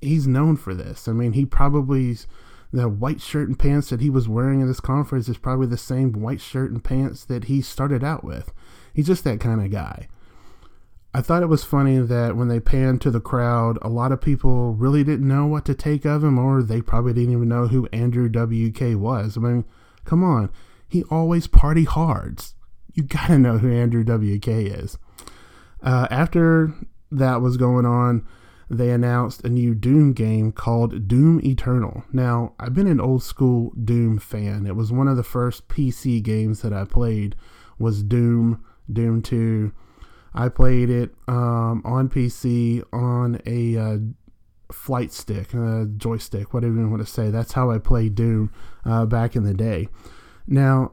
he's 0.00 0.26
known 0.26 0.56
for 0.56 0.74
this. 0.74 1.08
I 1.08 1.12
mean, 1.12 1.32
he 1.32 1.46
probably 1.46 2.16
the 2.72 2.88
white 2.88 3.20
shirt 3.20 3.48
and 3.48 3.58
pants 3.58 3.90
that 3.90 4.00
he 4.00 4.08
was 4.08 4.28
wearing 4.28 4.62
at 4.62 4.68
this 4.68 4.80
conference 4.80 5.28
is 5.28 5.36
probably 5.36 5.66
the 5.66 5.76
same 5.76 6.12
white 6.12 6.40
shirt 6.40 6.70
and 6.70 6.82
pants 6.82 7.24
that 7.24 7.44
he 7.44 7.60
started 7.60 8.02
out 8.02 8.24
with. 8.24 8.52
He's 8.94 9.06
just 9.06 9.24
that 9.24 9.40
kind 9.40 9.62
of 9.62 9.70
guy. 9.70 10.08
I 11.14 11.20
thought 11.20 11.42
it 11.42 11.48
was 11.48 11.62
funny 11.62 11.98
that 11.98 12.36
when 12.36 12.48
they 12.48 12.60
panned 12.60 13.02
to 13.02 13.10
the 13.10 13.20
crowd, 13.20 13.78
a 13.82 13.90
lot 13.90 14.12
of 14.12 14.22
people 14.22 14.72
really 14.72 15.04
didn't 15.04 15.28
know 15.28 15.44
what 15.44 15.66
to 15.66 15.74
take 15.74 16.06
of 16.06 16.24
him, 16.24 16.38
or 16.38 16.62
they 16.62 16.80
probably 16.80 17.12
didn't 17.12 17.32
even 17.32 17.48
know 17.48 17.66
who 17.66 17.86
Andrew 17.92 18.30
WK 18.30 18.98
was. 18.98 19.36
I 19.36 19.40
mean, 19.40 19.66
come 20.06 20.24
on. 20.24 20.50
He 20.88 21.04
always 21.04 21.46
party 21.46 21.84
hards. 21.84 22.54
You 22.94 23.02
gotta 23.02 23.38
know 23.38 23.58
who 23.58 23.70
Andrew 23.70 24.04
WK 24.04 24.48
is. 24.48 24.96
Uh, 25.82 26.06
after 26.10 26.74
that 27.10 27.42
was 27.42 27.58
going 27.58 27.84
on, 27.84 28.26
they 28.72 28.90
announced 28.90 29.44
a 29.44 29.50
new 29.50 29.74
Doom 29.74 30.14
game 30.14 30.50
called 30.50 31.06
Doom 31.06 31.40
Eternal. 31.44 32.04
Now, 32.10 32.54
I've 32.58 32.72
been 32.72 32.86
an 32.86 33.00
old 33.00 33.22
school 33.22 33.70
Doom 33.72 34.18
fan. 34.18 34.66
It 34.66 34.74
was 34.74 34.90
one 34.90 35.08
of 35.08 35.18
the 35.18 35.22
first 35.22 35.68
PC 35.68 36.22
games 36.22 36.62
that 36.62 36.72
I 36.72 36.84
played 36.84 37.36
was 37.78 38.02
Doom, 38.02 38.64
Doom 38.90 39.20
2. 39.20 39.72
I 40.32 40.48
played 40.48 40.88
it 40.88 41.14
um, 41.28 41.82
on 41.84 42.08
PC 42.08 42.82
on 42.94 43.40
a 43.44 43.76
uh, 43.76 43.98
flight 44.72 45.12
stick, 45.12 45.52
a 45.52 45.86
joystick, 45.98 46.54
whatever 46.54 46.74
you 46.76 46.88
want 46.88 47.04
to 47.04 47.12
say. 47.12 47.30
That's 47.30 47.52
how 47.52 47.70
I 47.70 47.76
played 47.76 48.14
Doom 48.14 48.50
uh, 48.86 49.04
back 49.04 49.36
in 49.36 49.42
the 49.42 49.52
day. 49.52 49.88
Now, 50.46 50.92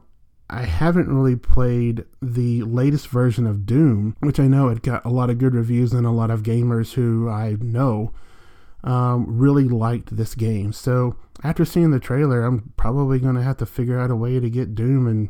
I 0.50 0.64
haven't 0.64 1.08
really 1.08 1.36
played 1.36 2.04
the 2.20 2.62
latest 2.64 3.08
version 3.08 3.46
of 3.46 3.64
Doom, 3.66 4.16
which 4.18 4.40
I 4.40 4.48
know 4.48 4.68
it 4.68 4.82
got 4.82 5.04
a 5.04 5.10
lot 5.10 5.30
of 5.30 5.38
good 5.38 5.54
reviews 5.54 5.92
and 5.92 6.04
a 6.04 6.10
lot 6.10 6.30
of 6.30 6.42
gamers 6.42 6.94
who 6.94 7.28
I 7.28 7.56
know 7.60 8.12
um, 8.82 9.26
really 9.28 9.68
liked 9.68 10.16
this 10.16 10.34
game. 10.34 10.72
So 10.72 11.16
after 11.44 11.64
seeing 11.64 11.92
the 11.92 12.00
trailer, 12.00 12.42
I'm 12.42 12.72
probably 12.76 13.20
going 13.20 13.36
to 13.36 13.42
have 13.42 13.58
to 13.58 13.66
figure 13.66 14.00
out 14.00 14.10
a 14.10 14.16
way 14.16 14.40
to 14.40 14.50
get 14.50 14.74
Doom 14.74 15.06
and 15.06 15.28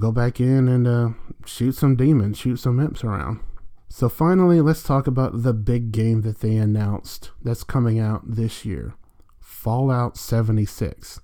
go 0.00 0.10
back 0.10 0.40
in 0.40 0.66
and 0.66 0.86
uh, 0.86 1.10
shoot 1.46 1.72
some 1.72 1.94
demons, 1.94 2.38
shoot 2.38 2.56
some 2.56 2.80
imps 2.80 3.04
around. 3.04 3.40
So 3.88 4.08
finally, 4.08 4.60
let's 4.60 4.82
talk 4.82 5.06
about 5.06 5.42
the 5.42 5.52
big 5.52 5.92
game 5.92 6.22
that 6.22 6.40
they 6.40 6.56
announced 6.56 7.30
that's 7.42 7.64
coming 7.64 7.98
out 7.98 8.22
this 8.24 8.64
year 8.64 8.94
Fallout 9.40 10.16
76. 10.16 11.20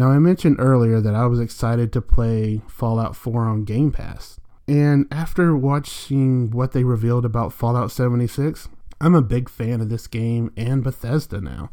Now, 0.00 0.12
I 0.12 0.18
mentioned 0.18 0.56
earlier 0.58 0.98
that 1.02 1.14
I 1.14 1.26
was 1.26 1.38
excited 1.38 1.92
to 1.92 2.00
play 2.00 2.62
Fallout 2.66 3.14
4 3.14 3.44
on 3.44 3.64
Game 3.64 3.92
Pass. 3.92 4.40
And 4.66 5.06
after 5.10 5.54
watching 5.54 6.50
what 6.52 6.72
they 6.72 6.84
revealed 6.84 7.26
about 7.26 7.52
Fallout 7.52 7.90
76, 7.90 8.70
I'm 8.98 9.14
a 9.14 9.20
big 9.20 9.50
fan 9.50 9.82
of 9.82 9.90
this 9.90 10.06
game 10.06 10.54
and 10.56 10.82
Bethesda 10.82 11.42
now. 11.42 11.68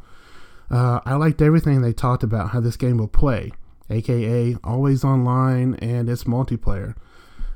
Uh, 0.69 0.99
I 1.05 1.15
liked 1.15 1.41
everything 1.41 1.81
they 1.81 1.93
talked 1.93 2.21
about 2.21 2.49
how 2.49 2.59
this 2.59 2.75
game 2.75 2.97
will 2.97 3.07
play, 3.07 3.53
aka 3.89 4.57
always 4.61 5.05
online 5.05 5.75
and 5.75 6.09
it's 6.09 6.25
multiplayer. 6.25 6.95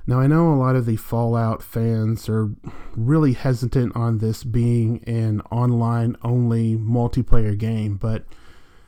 Now, 0.08 0.22
I 0.22 0.28
know 0.28 0.54
a 0.54 0.56
lot 0.56 0.78
of 0.78 0.86
the 0.86 0.96
Fallout 0.96 1.62
fans 1.62 2.30
are 2.30 2.50
really 2.96 3.34
hesitant 3.34 3.94
on 3.94 4.20
this 4.20 4.46
being 4.46 5.04
an 5.04 5.42
online 5.52 6.16
only 6.24 6.78
multiplayer 6.78 7.58
game, 7.58 7.98
but 7.98 8.24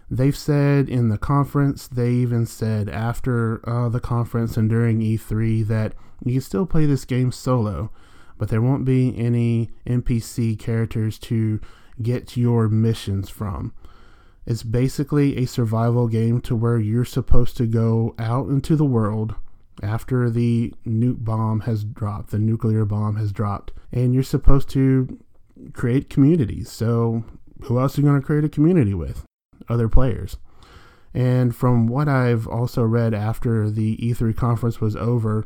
They've 0.09 0.35
said 0.35 0.89
in 0.89 1.09
the 1.09 1.17
conference, 1.17 1.87
they 1.87 2.11
even 2.11 2.45
said 2.45 2.89
after 2.89 3.67
uh, 3.67 3.89
the 3.89 3.99
conference 3.99 4.57
and 4.57 4.69
during 4.69 4.99
E3 4.99 5.65
that 5.67 5.93
you 6.23 6.33
can 6.33 6.41
still 6.41 6.65
play 6.65 6.85
this 6.85 7.05
game 7.05 7.31
solo, 7.31 7.91
but 8.37 8.49
there 8.49 8.61
won't 8.61 8.85
be 8.85 9.17
any 9.17 9.71
NPC 9.87 10.59
characters 10.59 11.17
to 11.19 11.59
get 12.01 12.37
your 12.37 12.67
missions 12.67 13.29
from. 13.29 13.73
It's 14.45 14.63
basically 14.63 15.37
a 15.37 15.45
survival 15.45 16.07
game 16.07 16.41
to 16.41 16.55
where 16.55 16.77
you're 16.77 17.05
supposed 17.05 17.55
to 17.57 17.65
go 17.65 18.13
out 18.19 18.49
into 18.49 18.75
the 18.75 18.85
world 18.85 19.35
after 19.81 20.29
the 20.29 20.73
nuke 20.85 21.23
bomb 21.23 21.61
has 21.61 21.83
dropped, 21.83 22.31
the 22.31 22.39
nuclear 22.39 22.85
bomb 22.85 23.15
has 23.15 23.31
dropped, 23.31 23.71
and 23.91 24.13
you're 24.13 24.21
supposed 24.21 24.69
to 24.69 25.17
create 25.71 26.09
communities. 26.09 26.69
So, 26.69 27.23
who 27.63 27.79
else 27.79 27.97
are 27.97 28.01
you 28.01 28.07
going 28.07 28.19
to 28.19 28.25
create 28.25 28.43
a 28.43 28.49
community 28.49 28.93
with? 28.93 29.25
Other 29.69 29.89
players. 29.89 30.37
And 31.13 31.55
from 31.55 31.87
what 31.87 32.07
I've 32.07 32.47
also 32.47 32.83
read 32.83 33.13
after 33.13 33.69
the 33.69 33.97
E3 33.97 34.35
conference 34.35 34.81
was 34.81 34.95
over, 34.95 35.45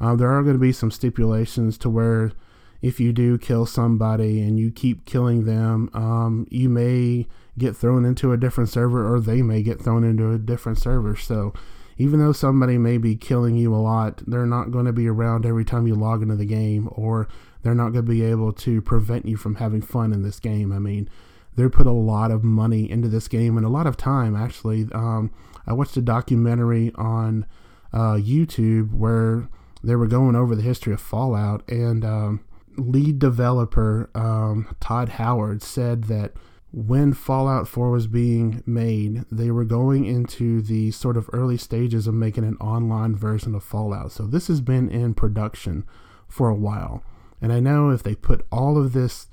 uh, 0.00 0.16
there 0.16 0.30
are 0.30 0.42
going 0.42 0.54
to 0.54 0.60
be 0.60 0.72
some 0.72 0.90
stipulations 0.90 1.76
to 1.78 1.90
where 1.90 2.32
if 2.80 2.98
you 2.98 3.12
do 3.12 3.38
kill 3.38 3.64
somebody 3.64 4.40
and 4.40 4.58
you 4.58 4.72
keep 4.72 5.04
killing 5.04 5.44
them, 5.44 5.88
um, 5.94 6.46
you 6.50 6.68
may 6.68 7.26
get 7.56 7.76
thrown 7.76 8.04
into 8.04 8.32
a 8.32 8.36
different 8.36 8.70
server 8.70 9.12
or 9.12 9.20
they 9.20 9.42
may 9.42 9.62
get 9.62 9.80
thrown 9.80 10.02
into 10.02 10.32
a 10.32 10.38
different 10.38 10.78
server. 10.78 11.14
So 11.14 11.52
even 11.98 12.18
though 12.18 12.32
somebody 12.32 12.78
may 12.78 12.98
be 12.98 13.14
killing 13.14 13.54
you 13.54 13.74
a 13.74 13.76
lot, 13.76 14.22
they're 14.26 14.46
not 14.46 14.72
going 14.72 14.86
to 14.86 14.92
be 14.92 15.06
around 15.06 15.46
every 15.46 15.64
time 15.64 15.86
you 15.86 15.94
log 15.94 16.22
into 16.22 16.34
the 16.34 16.46
game 16.46 16.88
or 16.92 17.28
they're 17.62 17.74
not 17.74 17.90
going 17.90 18.04
to 18.04 18.10
be 18.10 18.24
able 18.24 18.52
to 18.52 18.82
prevent 18.82 19.26
you 19.26 19.36
from 19.36 19.56
having 19.56 19.82
fun 19.82 20.12
in 20.12 20.22
this 20.22 20.40
game. 20.40 20.72
I 20.72 20.80
mean, 20.80 21.08
they 21.56 21.68
put 21.68 21.86
a 21.86 21.92
lot 21.92 22.30
of 22.30 22.42
money 22.42 22.90
into 22.90 23.08
this 23.08 23.28
game 23.28 23.56
and 23.56 23.66
a 23.66 23.70
lot 23.70 23.86
of 23.86 23.96
time 23.96 24.34
actually. 24.34 24.88
Um, 24.92 25.32
I 25.66 25.72
watched 25.72 25.96
a 25.96 26.02
documentary 26.02 26.92
on 26.96 27.46
uh, 27.92 28.14
YouTube 28.14 28.92
where 28.92 29.48
they 29.84 29.96
were 29.96 30.06
going 30.06 30.36
over 30.36 30.54
the 30.54 30.62
history 30.62 30.92
of 30.92 31.00
Fallout, 31.00 31.68
and 31.68 32.04
um, 32.04 32.44
lead 32.76 33.18
developer 33.18 34.10
um, 34.14 34.74
Todd 34.80 35.10
Howard 35.10 35.62
said 35.62 36.04
that 36.04 36.32
when 36.72 37.12
Fallout 37.12 37.68
4 37.68 37.90
was 37.90 38.06
being 38.06 38.62
made, 38.64 39.24
they 39.30 39.50
were 39.50 39.64
going 39.64 40.06
into 40.06 40.62
the 40.62 40.90
sort 40.90 41.18
of 41.18 41.28
early 41.32 41.58
stages 41.58 42.06
of 42.06 42.14
making 42.14 42.44
an 42.44 42.56
online 42.56 43.14
version 43.14 43.54
of 43.54 43.62
Fallout. 43.62 44.10
So 44.10 44.26
this 44.26 44.48
has 44.48 44.62
been 44.62 44.88
in 44.88 45.12
production 45.12 45.84
for 46.28 46.48
a 46.48 46.54
while. 46.54 47.04
And 47.42 47.52
I 47.52 47.60
know 47.60 47.90
if 47.90 48.02
they 48.02 48.14
put 48.14 48.46
all 48.50 48.78
of 48.78 48.94
this 48.94 49.26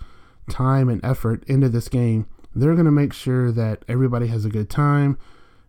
time 0.50 0.90
and 0.90 1.04
effort 1.06 1.44
into 1.48 1.70
this 1.70 1.88
game, 1.88 2.28
they're 2.54 2.74
going 2.74 2.86
to 2.86 2.92
make 2.92 3.14
sure 3.14 3.52
that 3.52 3.86
everybody 3.88 4.28
has 4.28 4.44
a 4.44 4.50
good 4.50 4.70
time. 4.70 5.18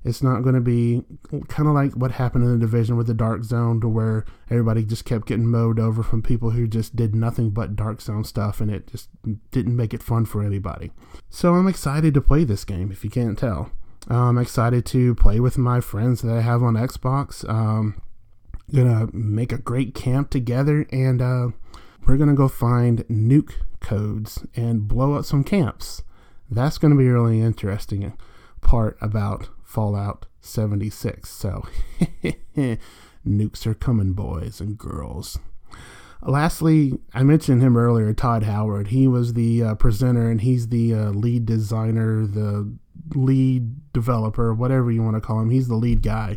It's 0.02 0.22
not 0.22 0.40
going 0.40 0.54
to 0.54 0.62
be 0.62 1.02
kind 1.48 1.68
of 1.68 1.74
like 1.74 1.92
what 1.92 2.12
happened 2.12 2.44
in 2.44 2.52
the 2.52 2.58
division 2.58 2.96
with 2.96 3.06
the 3.06 3.12
Dark 3.12 3.44
Zone, 3.44 3.82
to 3.82 3.88
where 3.88 4.24
everybody 4.48 4.82
just 4.82 5.04
kept 5.04 5.26
getting 5.26 5.46
mowed 5.46 5.78
over 5.78 6.02
from 6.02 6.22
people 6.22 6.52
who 6.52 6.66
just 6.66 6.96
did 6.96 7.14
nothing 7.14 7.50
but 7.50 7.76
Dark 7.76 8.00
Zone 8.00 8.24
stuff, 8.24 8.62
and 8.62 8.70
it 8.70 8.86
just 8.86 9.10
didn't 9.50 9.76
make 9.76 9.92
it 9.92 10.02
fun 10.02 10.24
for 10.24 10.42
anybody. 10.42 10.90
So 11.28 11.52
I'm 11.52 11.68
excited 11.68 12.14
to 12.14 12.22
play 12.22 12.44
this 12.44 12.64
game, 12.64 12.90
if 12.90 13.04
you 13.04 13.10
can't 13.10 13.38
tell. 13.38 13.72
I'm 14.08 14.38
excited 14.38 14.86
to 14.86 15.14
play 15.14 15.38
with 15.38 15.58
my 15.58 15.82
friends 15.82 16.22
that 16.22 16.34
I 16.34 16.40
have 16.40 16.62
on 16.62 16.74
Xbox. 16.74 17.46
Um, 17.46 18.00
gonna 18.74 19.08
make 19.12 19.52
a 19.52 19.58
great 19.58 19.94
camp 19.94 20.30
together, 20.30 20.86
and 20.90 21.20
uh, 21.20 21.48
we're 22.06 22.16
gonna 22.16 22.34
go 22.34 22.48
find 22.48 23.00
nuke 23.08 23.54
codes 23.80 24.46
and 24.54 24.86
blow 24.86 25.14
up 25.14 25.24
some 25.24 25.44
camps. 25.44 26.02
That's 26.50 26.78
going 26.78 26.90
to 26.90 26.98
be 26.98 27.06
a 27.06 27.12
really 27.12 27.40
interesting 27.40 28.12
part 28.60 28.98
about 29.00 29.48
Fallout 29.62 30.26
76. 30.40 31.28
So, 31.28 31.66
nukes 33.26 33.66
are 33.66 33.74
coming, 33.74 34.12
boys 34.12 34.60
and 34.60 34.76
girls. 34.76 35.38
Lastly, 36.22 36.92
I 37.14 37.22
mentioned 37.22 37.62
him 37.62 37.76
earlier, 37.76 38.12
Todd 38.12 38.42
Howard. 38.42 38.88
He 38.88 39.06
was 39.06 39.34
the 39.34 39.62
uh, 39.62 39.74
presenter 39.76 40.30
and 40.30 40.40
he's 40.40 40.68
the 40.68 40.92
uh, 40.92 41.10
lead 41.10 41.46
designer, 41.46 42.26
the 42.26 42.76
lead 43.14 43.92
developer, 43.92 44.52
whatever 44.52 44.90
you 44.90 45.02
want 45.02 45.16
to 45.16 45.20
call 45.20 45.40
him. 45.40 45.50
He's 45.50 45.68
the 45.68 45.76
lead 45.76 46.02
guy. 46.02 46.36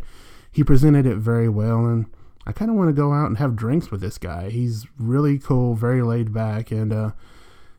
He 0.50 0.62
presented 0.62 1.04
it 1.04 1.16
very 1.16 1.48
well, 1.48 1.84
and 1.84 2.06
I 2.46 2.52
kind 2.52 2.70
of 2.70 2.76
want 2.76 2.88
to 2.88 2.94
go 2.94 3.12
out 3.12 3.26
and 3.26 3.38
have 3.38 3.56
drinks 3.56 3.90
with 3.90 4.00
this 4.00 4.18
guy. 4.18 4.50
He's 4.50 4.86
really 4.98 5.38
cool, 5.38 5.74
very 5.74 6.02
laid 6.02 6.32
back, 6.32 6.70
and 6.70 6.92
uh, 6.92 7.10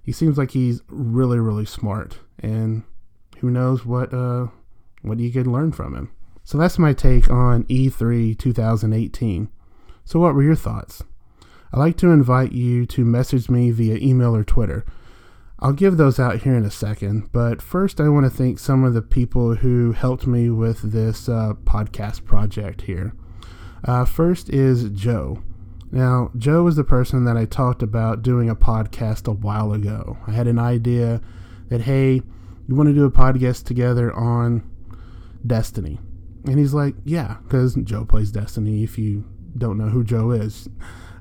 he 0.01 0.11
seems 0.11 0.37
like 0.37 0.51
he's 0.51 0.81
really, 0.87 1.39
really 1.39 1.65
smart. 1.65 2.19
And 2.39 2.83
who 3.39 3.49
knows 3.49 3.85
what 3.85 4.13
uh, 4.13 4.47
what 5.01 5.19
you 5.19 5.31
can 5.31 5.51
learn 5.51 5.71
from 5.71 5.95
him. 5.95 6.11
So 6.43 6.57
that's 6.57 6.79
my 6.79 6.93
take 6.93 7.29
on 7.29 7.63
E3 7.65 8.37
2018. 8.37 9.49
So 10.03 10.19
what 10.19 10.35
were 10.35 10.43
your 10.43 10.55
thoughts? 10.55 11.03
I'd 11.73 11.79
like 11.79 11.97
to 11.97 12.11
invite 12.11 12.51
you 12.51 12.85
to 12.87 13.03
message 13.03 13.49
me 13.49 13.71
via 13.71 13.97
email 13.97 14.35
or 14.35 14.43
Twitter. 14.43 14.85
I'll 15.59 15.73
give 15.73 15.97
those 15.97 16.19
out 16.19 16.41
here 16.41 16.55
in 16.55 16.65
a 16.65 16.71
second, 16.71 17.31
but 17.31 17.61
first 17.61 17.99
I 17.99 18.09
want 18.09 18.25
to 18.25 18.29
thank 18.29 18.59
some 18.59 18.83
of 18.83 18.93
the 18.93 19.01
people 19.01 19.55
who 19.55 19.93
helped 19.93 20.27
me 20.27 20.49
with 20.49 20.91
this 20.91 21.27
uh, 21.27 21.53
podcast 21.63 22.25
project 22.25 22.83
here. 22.83 23.13
Uh, 23.83 24.05
first 24.05 24.49
is 24.49 24.89
Joe. 24.89 25.43
Now, 25.91 26.31
Joe 26.37 26.63
was 26.63 26.75
the 26.75 26.83
person 26.83 27.25
that 27.25 27.37
I 27.37 27.45
talked 27.45 27.83
about 27.83 28.21
doing 28.21 28.49
a 28.49 28.55
podcast 28.55 29.27
a 29.27 29.31
while 29.31 29.71
ago. 29.71 30.17
I 30.27 30.31
had 30.31 30.47
an 30.47 30.59
idea 30.59 31.21
that, 31.69 31.81
hey, 31.81 32.21
you 32.67 32.75
want 32.75 32.89
to 32.89 32.93
do 32.93 33.05
a 33.05 33.11
podcast 33.11 33.65
together 33.65 34.13
on 34.13 34.69
Destiny? 35.45 35.99
And 36.45 36.59
he's 36.59 36.73
like, 36.73 36.95
yeah, 37.05 37.37
because 37.43 37.75
Joe 37.75 38.05
plays 38.05 38.31
Destiny, 38.31 38.83
if 38.83 38.97
you 38.97 39.25
don't 39.57 39.77
know 39.77 39.89
who 39.89 40.03
Joe 40.03 40.31
is. 40.31 40.67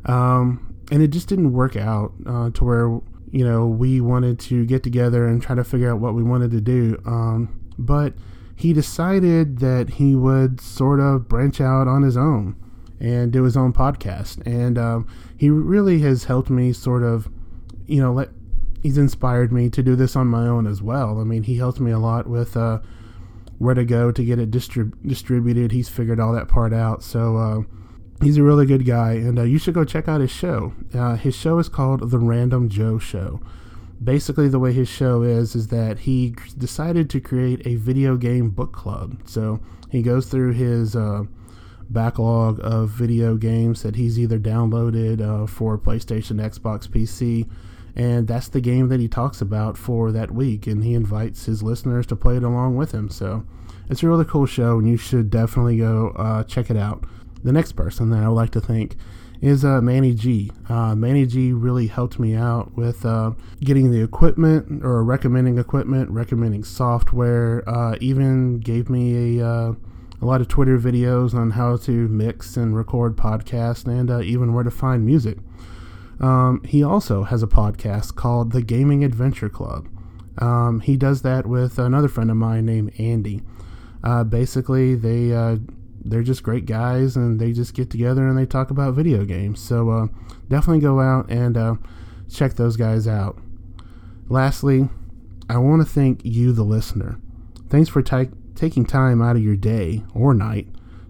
Um, 0.07 0.75
and 0.91 1.03
it 1.03 1.09
just 1.09 1.29
didn't 1.29 1.53
work 1.53 1.77
out 1.77 2.13
uh, 2.27 2.51
to 2.51 2.65
where, 2.65 3.01
you 3.31 3.45
know, 3.45 3.67
we 3.67 4.01
wanted 4.01 4.39
to 4.41 4.67
get 4.67 4.83
together 4.83 5.27
and 5.27 5.43
try 5.43 5.55
to 5.55 5.65
figure 5.65 5.91
out 5.91 6.01
what 6.01 6.15
we 6.15 6.23
wanted 6.23 6.51
to 6.51 6.61
do. 6.61 7.01
Um, 7.07 7.61
but 7.79 8.15
he 8.57 8.73
decided 8.73 9.59
that 9.59 9.91
he 9.91 10.15
would 10.15 10.61
sort 10.61 11.01
of 11.01 11.29
branch 11.29 11.61
out 11.61 11.89
on 11.89 12.03
his 12.03 12.17
own 12.17 12.57
and 13.01 13.33
do 13.33 13.43
his 13.43 13.57
own 13.57 13.73
podcast. 13.73 14.45
And 14.47 14.79
um, 14.79 15.07
he 15.37 15.51
really 15.51 16.01
has 16.01 16.25
helped 16.25 16.51
me 16.51 16.73
sort 16.73 17.03
of, 17.03 17.29
you 17.87 18.01
know, 18.01 18.13
let 18.13 18.31
he's 18.83 18.99
inspired 18.99 19.51
me 19.51 19.71
to 19.71 19.83
do 19.83 19.97
this 19.97 20.15
on 20.15 20.27
my 20.27 20.47
own 20.47 20.67
as 20.67 20.83
well. 20.83 21.21
I 21.21 21.25
mean, 21.25 21.43
he 21.43 21.57
helped 21.57 21.81
me 21.81 21.91
a 21.91 21.99
lot 21.99 22.27
with 22.27 22.57
uh, 22.57 22.81
where 23.59 23.75
to 23.75 23.85
go 23.85 24.13
to 24.13 24.25
get 24.25 24.39
it 24.39 24.51
distrib- 24.51 24.95
distributed. 25.07 25.73
He's 25.73 25.89
figured 25.89 26.21
all 26.21 26.33
that 26.35 26.49
part 26.49 26.73
out. 26.73 27.03
So 27.03 27.37
uh, 27.37 27.61
he's 28.23 28.37
a 28.37 28.43
really 28.43 28.67
good 28.67 28.85
guy, 28.85 29.13
and 29.13 29.39
uh, 29.39 29.43
you 29.43 29.59
should 29.59 29.75
go 29.75 29.85
check 29.85 30.07
out 30.07 30.21
his 30.21 30.31
show. 30.31 30.75
Uh, 30.93 31.17
his 31.17 31.35
show 31.35 31.59
is 31.59 31.69
called 31.69 32.11
The 32.11 32.19
Random 32.19 32.69
Joe 32.69 32.99
Show. 32.99 33.41
Basically, 34.03 34.49
the 34.49 34.59
way 34.59 34.73
his 34.73 34.89
show 34.89 35.23
is 35.23 35.55
is 35.55 35.69
that 35.69 36.01
he 36.01 36.35
decided 36.59 37.09
to 37.11 37.21
create 37.21 37.67
a 37.67 37.77
video 37.77 38.17
game 38.17 38.51
book 38.51 38.73
club. 38.73 39.19
So 39.25 39.61
he 39.91 40.03
goes 40.03 40.27
through 40.27 40.53
his 40.53 40.95
uh, 40.97 41.25
backlog 41.89 42.61
of 42.63 42.91
video 42.91 43.37
games 43.37 43.83
that 43.83 43.97
he's 43.97 44.19
either 44.19 44.39
downloaded 44.39 45.21
uh, 45.21 45.47
for 45.47 45.79
PlayStation, 45.79 46.41
Xbox, 46.41 46.89
PC, 46.89 47.49
and 47.97 48.27
that's 48.27 48.49
the 48.49 48.61
game 48.61 48.89
that 48.89 49.01
he 49.01 49.09
talks 49.09 49.41
about 49.41 49.79
for 49.79 50.11
that 50.13 50.33
week. 50.33 50.67
And 50.67 50.83
he 50.83 50.95
invites 50.95 51.47
his 51.47 51.63
listeners 51.63 52.07
to 52.09 52.17
play 52.17 52.37
it 52.37 52.43
along 52.43 52.77
with 52.77 52.93
him. 52.93 53.09
So 53.09 53.47
it's 53.89 54.03
a 54.03 54.09
really 54.09 54.25
cool 54.25 54.47
show, 54.47 54.79
and 54.79 54.89
you 54.89 54.97
should 54.97 55.31
definitely 55.31 55.79
go 55.79 56.09
uh, 56.17 56.45
check 56.45 56.71
it 56.71 56.77
out. 56.77 57.05
The 57.43 57.53
next 57.53 57.73
person 57.73 58.11
that 58.11 58.23
I 58.23 58.29
would 58.29 58.35
like 58.35 58.51
to 58.51 58.61
thank 58.61 58.97
is 59.41 59.65
uh, 59.65 59.81
Manny 59.81 60.15
G. 60.15 60.51
Uh, 60.69 60.95
Manny 60.95 61.27
G 61.27 61.53
really 61.53 61.87
helped 61.87 62.19
me 62.19 62.35
out 62.35 62.77
with 62.77 63.05
uh, 63.05 63.33
getting 63.61 63.91
the 63.91 64.03
equipment 64.03 64.85
or 64.85 65.05
recommending 65.05 65.59
equipment, 65.59 66.11
recommending 66.11 66.65
software, 66.65 67.63
uh, 67.69 67.97
even 68.01 68.59
gave 68.61 68.89
me 68.89 69.39
a, 69.39 69.47
uh, 69.47 69.75
a 70.21 70.25
lot 70.25 70.41
of 70.41 70.49
Twitter 70.49 70.79
videos 70.79 71.35
on 71.35 71.51
how 71.51 71.77
to 71.77 72.09
mix 72.09 72.57
and 72.57 72.77
record 72.77 73.17
podcasts 73.17 73.87
and 73.87 74.11
uh, 74.11 74.21
even 74.21 74.55
where 74.55 74.65
to 74.65 74.71
find 74.71 75.05
music. 75.05 75.39
Um, 76.21 76.63
he 76.65 76.83
also 76.83 77.25
has 77.25 77.43
a 77.43 77.49
podcast 77.49 78.15
called 78.15 78.53
The 78.53 78.63
Gaming 78.63 79.05
Adventure 79.05 79.49
Club. 79.49 79.89
Um, 80.39 80.81
he 80.81 80.97
does 80.97 81.23
that 81.23 81.47
with 81.47 81.79
another 81.79 82.09
friend 82.09 82.31
of 82.31 82.37
mine 82.37 82.67
named 82.67 82.93
Andy. 82.99 83.43
basically, 84.29 84.95
they 84.95 85.59
they're 86.05 86.23
just 86.23 86.43
great 86.43 86.67
guys 86.67 87.17
and 87.17 87.41
they 87.41 87.53
just 87.53 87.75
get 87.75 87.91
together 87.91 88.27
and 88.29 88.37
they 88.37 88.47
talk 88.47 88.71
about 88.71 88.95
video 88.95 89.25
games. 89.25 89.61
So 89.61 89.91
uh, 89.91 90.07
definitely 90.49 90.81
go 90.81 91.01
out 91.01 91.31
and 91.31 91.57
uh, 91.57 91.75
check 92.33 92.55
those 92.55 92.77
guys 92.77 93.09
out. 93.09 93.39
Lastly, 94.29 94.89
I 95.49 95.59
want 95.59 95.87
to 95.87 95.93
thank 95.93 96.25
you, 96.25 96.53
the 96.53 96.63
listener. 96.63 97.19
Thanks 97.69 97.89
for 97.89 98.03
t- 98.03 98.31
taking 98.55 98.85
time 98.85 99.21
out 99.21 99.37
of 99.37 99.43
your 99.43 99.57
day 99.57 100.03
or 100.15 100.35
night 100.35 100.69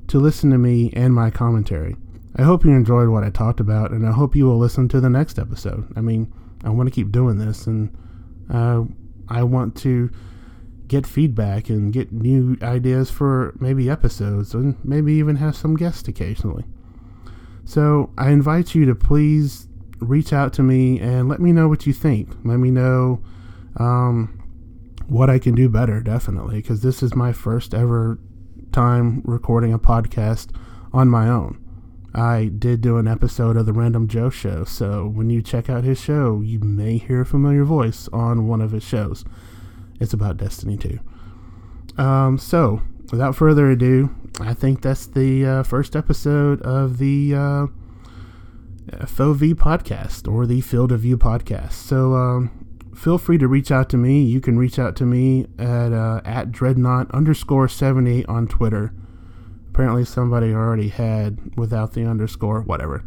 to 0.09 0.18
listen 0.18 0.50
to 0.50 0.59
me 0.59 0.92
and 0.94 1.14
my 1.14 1.30
commentary. 1.30 1.96
I 2.37 2.42
hope 2.42 2.64
you 2.64 2.70
enjoyed 2.72 3.09
what 3.09 3.22
I 3.22 3.30
talked 3.30 3.61
about, 3.61 3.92
and 3.92 4.07
I 4.07 4.12
hope 4.12 4.35
you 4.35 4.46
will 4.46 4.59
listen 4.59 4.88
to 4.88 5.00
the 5.00 5.09
next 5.11 5.38
episode. 5.38 5.87
I 5.96 6.00
mean, 6.00 6.33
I 6.64 6.70
want 6.70 6.88
to 6.88 6.94
keep 6.94 7.12
doing 7.12 7.38
this, 7.38 7.66
and 7.66 7.96
uh, 8.52 8.83
I 9.28 9.44
want 9.44 9.76
to 9.78 10.11
get 10.94 11.07
feedback 11.09 11.68
and 11.68 11.92
get 11.92 12.12
new 12.12 12.57
ideas 12.62 13.11
for 13.11 13.52
maybe 13.59 13.90
episodes 13.90 14.54
and 14.54 14.76
maybe 14.85 15.12
even 15.14 15.35
have 15.37 15.57
some 15.57 15.74
guests 15.76 16.07
occasionally. 16.07 16.64
So 17.64 18.12
I 18.16 18.30
invite 18.30 18.76
you 18.76 18.87
to 18.87 18.94
please 18.94 19.66
reach 19.98 20.33
out 20.33 20.52
to 20.52 20.62
me 20.62 21.00
and 21.00 21.28
let 21.28 21.40
me 21.40 21.50
know 21.50 21.66
what 21.66 21.85
you 21.85 21.92
think. 21.92 22.28
Let 22.44 22.59
me 22.59 22.70
know 22.70 23.20
um, 23.76 24.40
what 25.09 25.28
I 25.28 25.40
can 25.40 25.57
do 25.57 25.68
better, 25.68 26.00
definitely, 26.00 26.57
because 26.57 26.83
this 26.83 27.02
is 27.02 27.16
my 27.16 27.33
first 27.33 27.74
ever 27.74 28.20
time 28.70 29.20
recording 29.24 29.72
a 29.72 29.80
podcast 29.80 30.54
on 30.92 31.09
my 31.09 31.28
own. 31.28 31.61
I 32.14 32.52
did 32.57 32.80
do 32.80 32.98
an 32.98 33.09
episode 33.09 33.57
of 33.57 33.66
the 33.66 33.72
Random 33.72 34.07
Joe 34.07 34.30
Show, 34.30 34.62
so 34.62 35.09
when 35.09 35.28
you 35.28 35.42
check 35.42 35.68
out 35.68 35.83
his 35.83 36.00
show, 36.00 36.40
you 36.40 36.61
may 36.61 36.98
hear 36.98 37.22
a 37.22 37.26
familiar 37.26 37.64
voice 37.64 38.09
on 38.12 38.46
one 38.46 38.61
of 38.61 38.70
his 38.70 38.85
shows. 38.85 39.24
It's 40.00 40.12
about 40.12 40.37
Destiny 40.37 40.76
2. 40.76 40.98
Um, 41.96 42.38
so, 42.38 42.83
without 43.11 43.37
further 43.37 43.70
ado, 43.70 44.14
I 44.40 44.54
think 44.54 44.83
that's 44.83 45.07
the 45.07 45.46
uh, 45.46 45.62
first 45.62 45.94
episode 45.94 46.61
of 46.62 46.98
the 46.98 47.35
uh, 47.35 47.66
FOV 49.07 49.54
podcast 49.54 50.30
or 50.30 50.46
the 50.46 50.61
Field 50.61 50.92
of 50.92 51.00
View 51.00 51.16
podcast. 51.16 51.72
So, 51.72 52.14
um, 52.14 52.64
feel 52.94 53.18
free 53.18 53.38
to 53.38 53.48
reach 53.48 53.70
out 53.70 53.88
to 53.90 53.96
me. 53.96 54.22
You 54.22 54.40
can 54.40 54.59
reach 54.59 54.78
out 54.78 54.96
to 54.96 55.07
me 55.07 55.46
at 55.59 55.92
uh, 55.92 56.20
at 56.24 56.50
dreadnought 56.50 57.11
underscore 57.12 57.68
78 57.68 58.26
on 58.26 58.48
Twitter. 58.48 58.92
Apparently, 59.70 60.04
somebody 60.04 60.52
already 60.52 60.88
had 60.88 61.57
without 61.57 61.92
the 61.92 62.04
underscore, 62.04 62.62
whatever. 62.62 63.04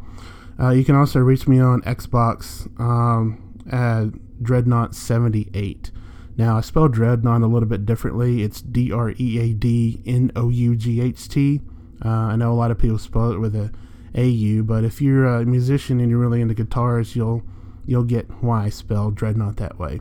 Uh, 0.60 0.70
you 0.72 0.84
can 0.84 0.96
also 0.96 1.20
reach 1.20 1.48
me 1.48 1.60
on 1.60 1.82
Xbox 1.82 2.68
um, 2.80 3.54
at 3.72 4.08
dreadnought78. 4.44 5.92
Now, 6.38 6.58
I 6.58 6.62
spell 6.62 6.88
Dreadnought 6.88 7.42
a 7.42 7.48
little 7.48 7.68
bit 7.68 7.86
differently. 7.86 8.44
It's 8.44 8.62
D 8.62 8.92
R 8.92 9.12
E 9.18 9.40
A 9.40 9.54
D 9.54 10.02
N 10.06 10.32
O 10.36 10.50
U 10.50 10.76
G 10.76 11.02
H 11.02 11.28
T. 11.28 11.62
Uh, 12.06 12.10
I 12.10 12.36
know 12.36 12.52
a 12.52 12.54
lot 12.54 12.70
of 12.70 12.78
people 12.78 13.00
spell 13.00 13.32
it 13.32 13.40
with 13.40 13.56
a 13.56 13.72
A 14.14 14.28
U, 14.28 14.64
but 14.64 14.84
if 14.84 15.02
you're 15.02 15.26
a 15.26 15.46
musician 15.46 16.00
and 16.00 16.12
you're 16.12 16.20
really 16.20 16.42
into 16.42 16.54
guitars, 16.54 17.16
you'll 17.16 17.42
you'll 17.88 18.04
get 18.04 18.30
why 18.44 18.66
I 18.66 18.70
spell 18.70 19.10
Dreadnought 19.10 19.58
that 19.58 19.80
way. 19.80 20.00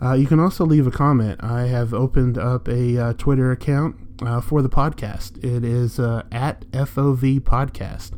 Uh, 0.00 0.14
you 0.14 0.26
can 0.26 0.38
also 0.38 0.64
leave 0.64 0.86
a 0.86 0.90
comment. 0.90 1.42
I 1.42 1.62
have 1.62 1.92
opened 1.92 2.38
up 2.38 2.68
a 2.68 2.96
uh, 2.98 3.12
Twitter 3.14 3.50
account 3.50 3.96
uh, 4.22 4.40
for 4.40 4.62
the 4.62 4.70
podcast. 4.70 5.42
It 5.44 5.64
is 5.64 5.98
uh, 5.98 6.22
at 6.30 6.60
FOV 6.70 7.40
Podcast. 7.40 8.12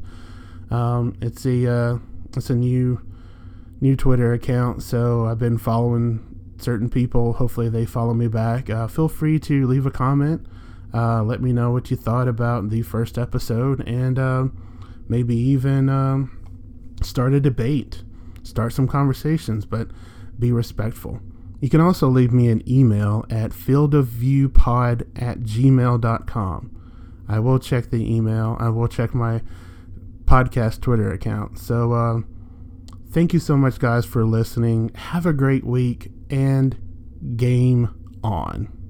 Um, 0.70 1.16
it's 1.20 1.46
a 1.46 1.66
uh, 1.66 1.98
it's 2.36 2.50
a 2.50 2.54
new 2.54 3.00
new 3.80 3.96
Twitter 3.96 4.32
account, 4.32 4.82
so 4.82 5.26
I've 5.26 5.38
been 5.38 5.58
following 5.58 6.31
certain 6.62 6.88
people. 6.88 7.34
Hopefully, 7.34 7.68
they 7.68 7.84
follow 7.84 8.14
me 8.14 8.28
back. 8.28 8.70
Uh, 8.70 8.86
feel 8.86 9.08
free 9.08 9.38
to 9.40 9.66
leave 9.66 9.86
a 9.86 9.90
comment. 9.90 10.46
Uh, 10.94 11.22
let 11.22 11.40
me 11.40 11.52
know 11.52 11.70
what 11.70 11.90
you 11.90 11.96
thought 11.96 12.28
about 12.28 12.68
the 12.70 12.82
first 12.82 13.16
episode, 13.16 13.86
and 13.88 14.18
uh, 14.18 14.44
maybe 15.08 15.34
even 15.34 15.88
um, 15.88 16.38
start 17.02 17.32
a 17.32 17.40
debate, 17.40 18.02
start 18.42 18.72
some 18.72 18.86
conversations, 18.86 19.64
but 19.64 19.88
be 20.38 20.52
respectful. 20.52 21.20
You 21.60 21.68
can 21.68 21.80
also 21.80 22.08
leave 22.08 22.32
me 22.32 22.48
an 22.48 22.68
email 22.68 23.24
at 23.30 23.52
fieldofviewpod 23.52 25.06
at 25.16 25.40
gmail.com. 25.40 26.78
I 27.28 27.38
will 27.38 27.58
check 27.58 27.90
the 27.90 28.14
email. 28.14 28.56
I 28.58 28.68
will 28.68 28.88
check 28.88 29.14
my 29.14 29.42
podcast 30.24 30.80
Twitter 30.80 31.12
account. 31.12 31.58
So, 31.58 31.92
uh, 31.92 32.20
thank 33.10 33.32
you 33.32 33.38
so 33.38 33.56
much, 33.56 33.78
guys, 33.78 34.04
for 34.04 34.24
listening. 34.24 34.90
Have 34.94 35.24
a 35.24 35.32
great 35.32 35.64
week 35.64 36.10
and 36.32 37.36
game 37.36 38.18
on. 38.24 38.81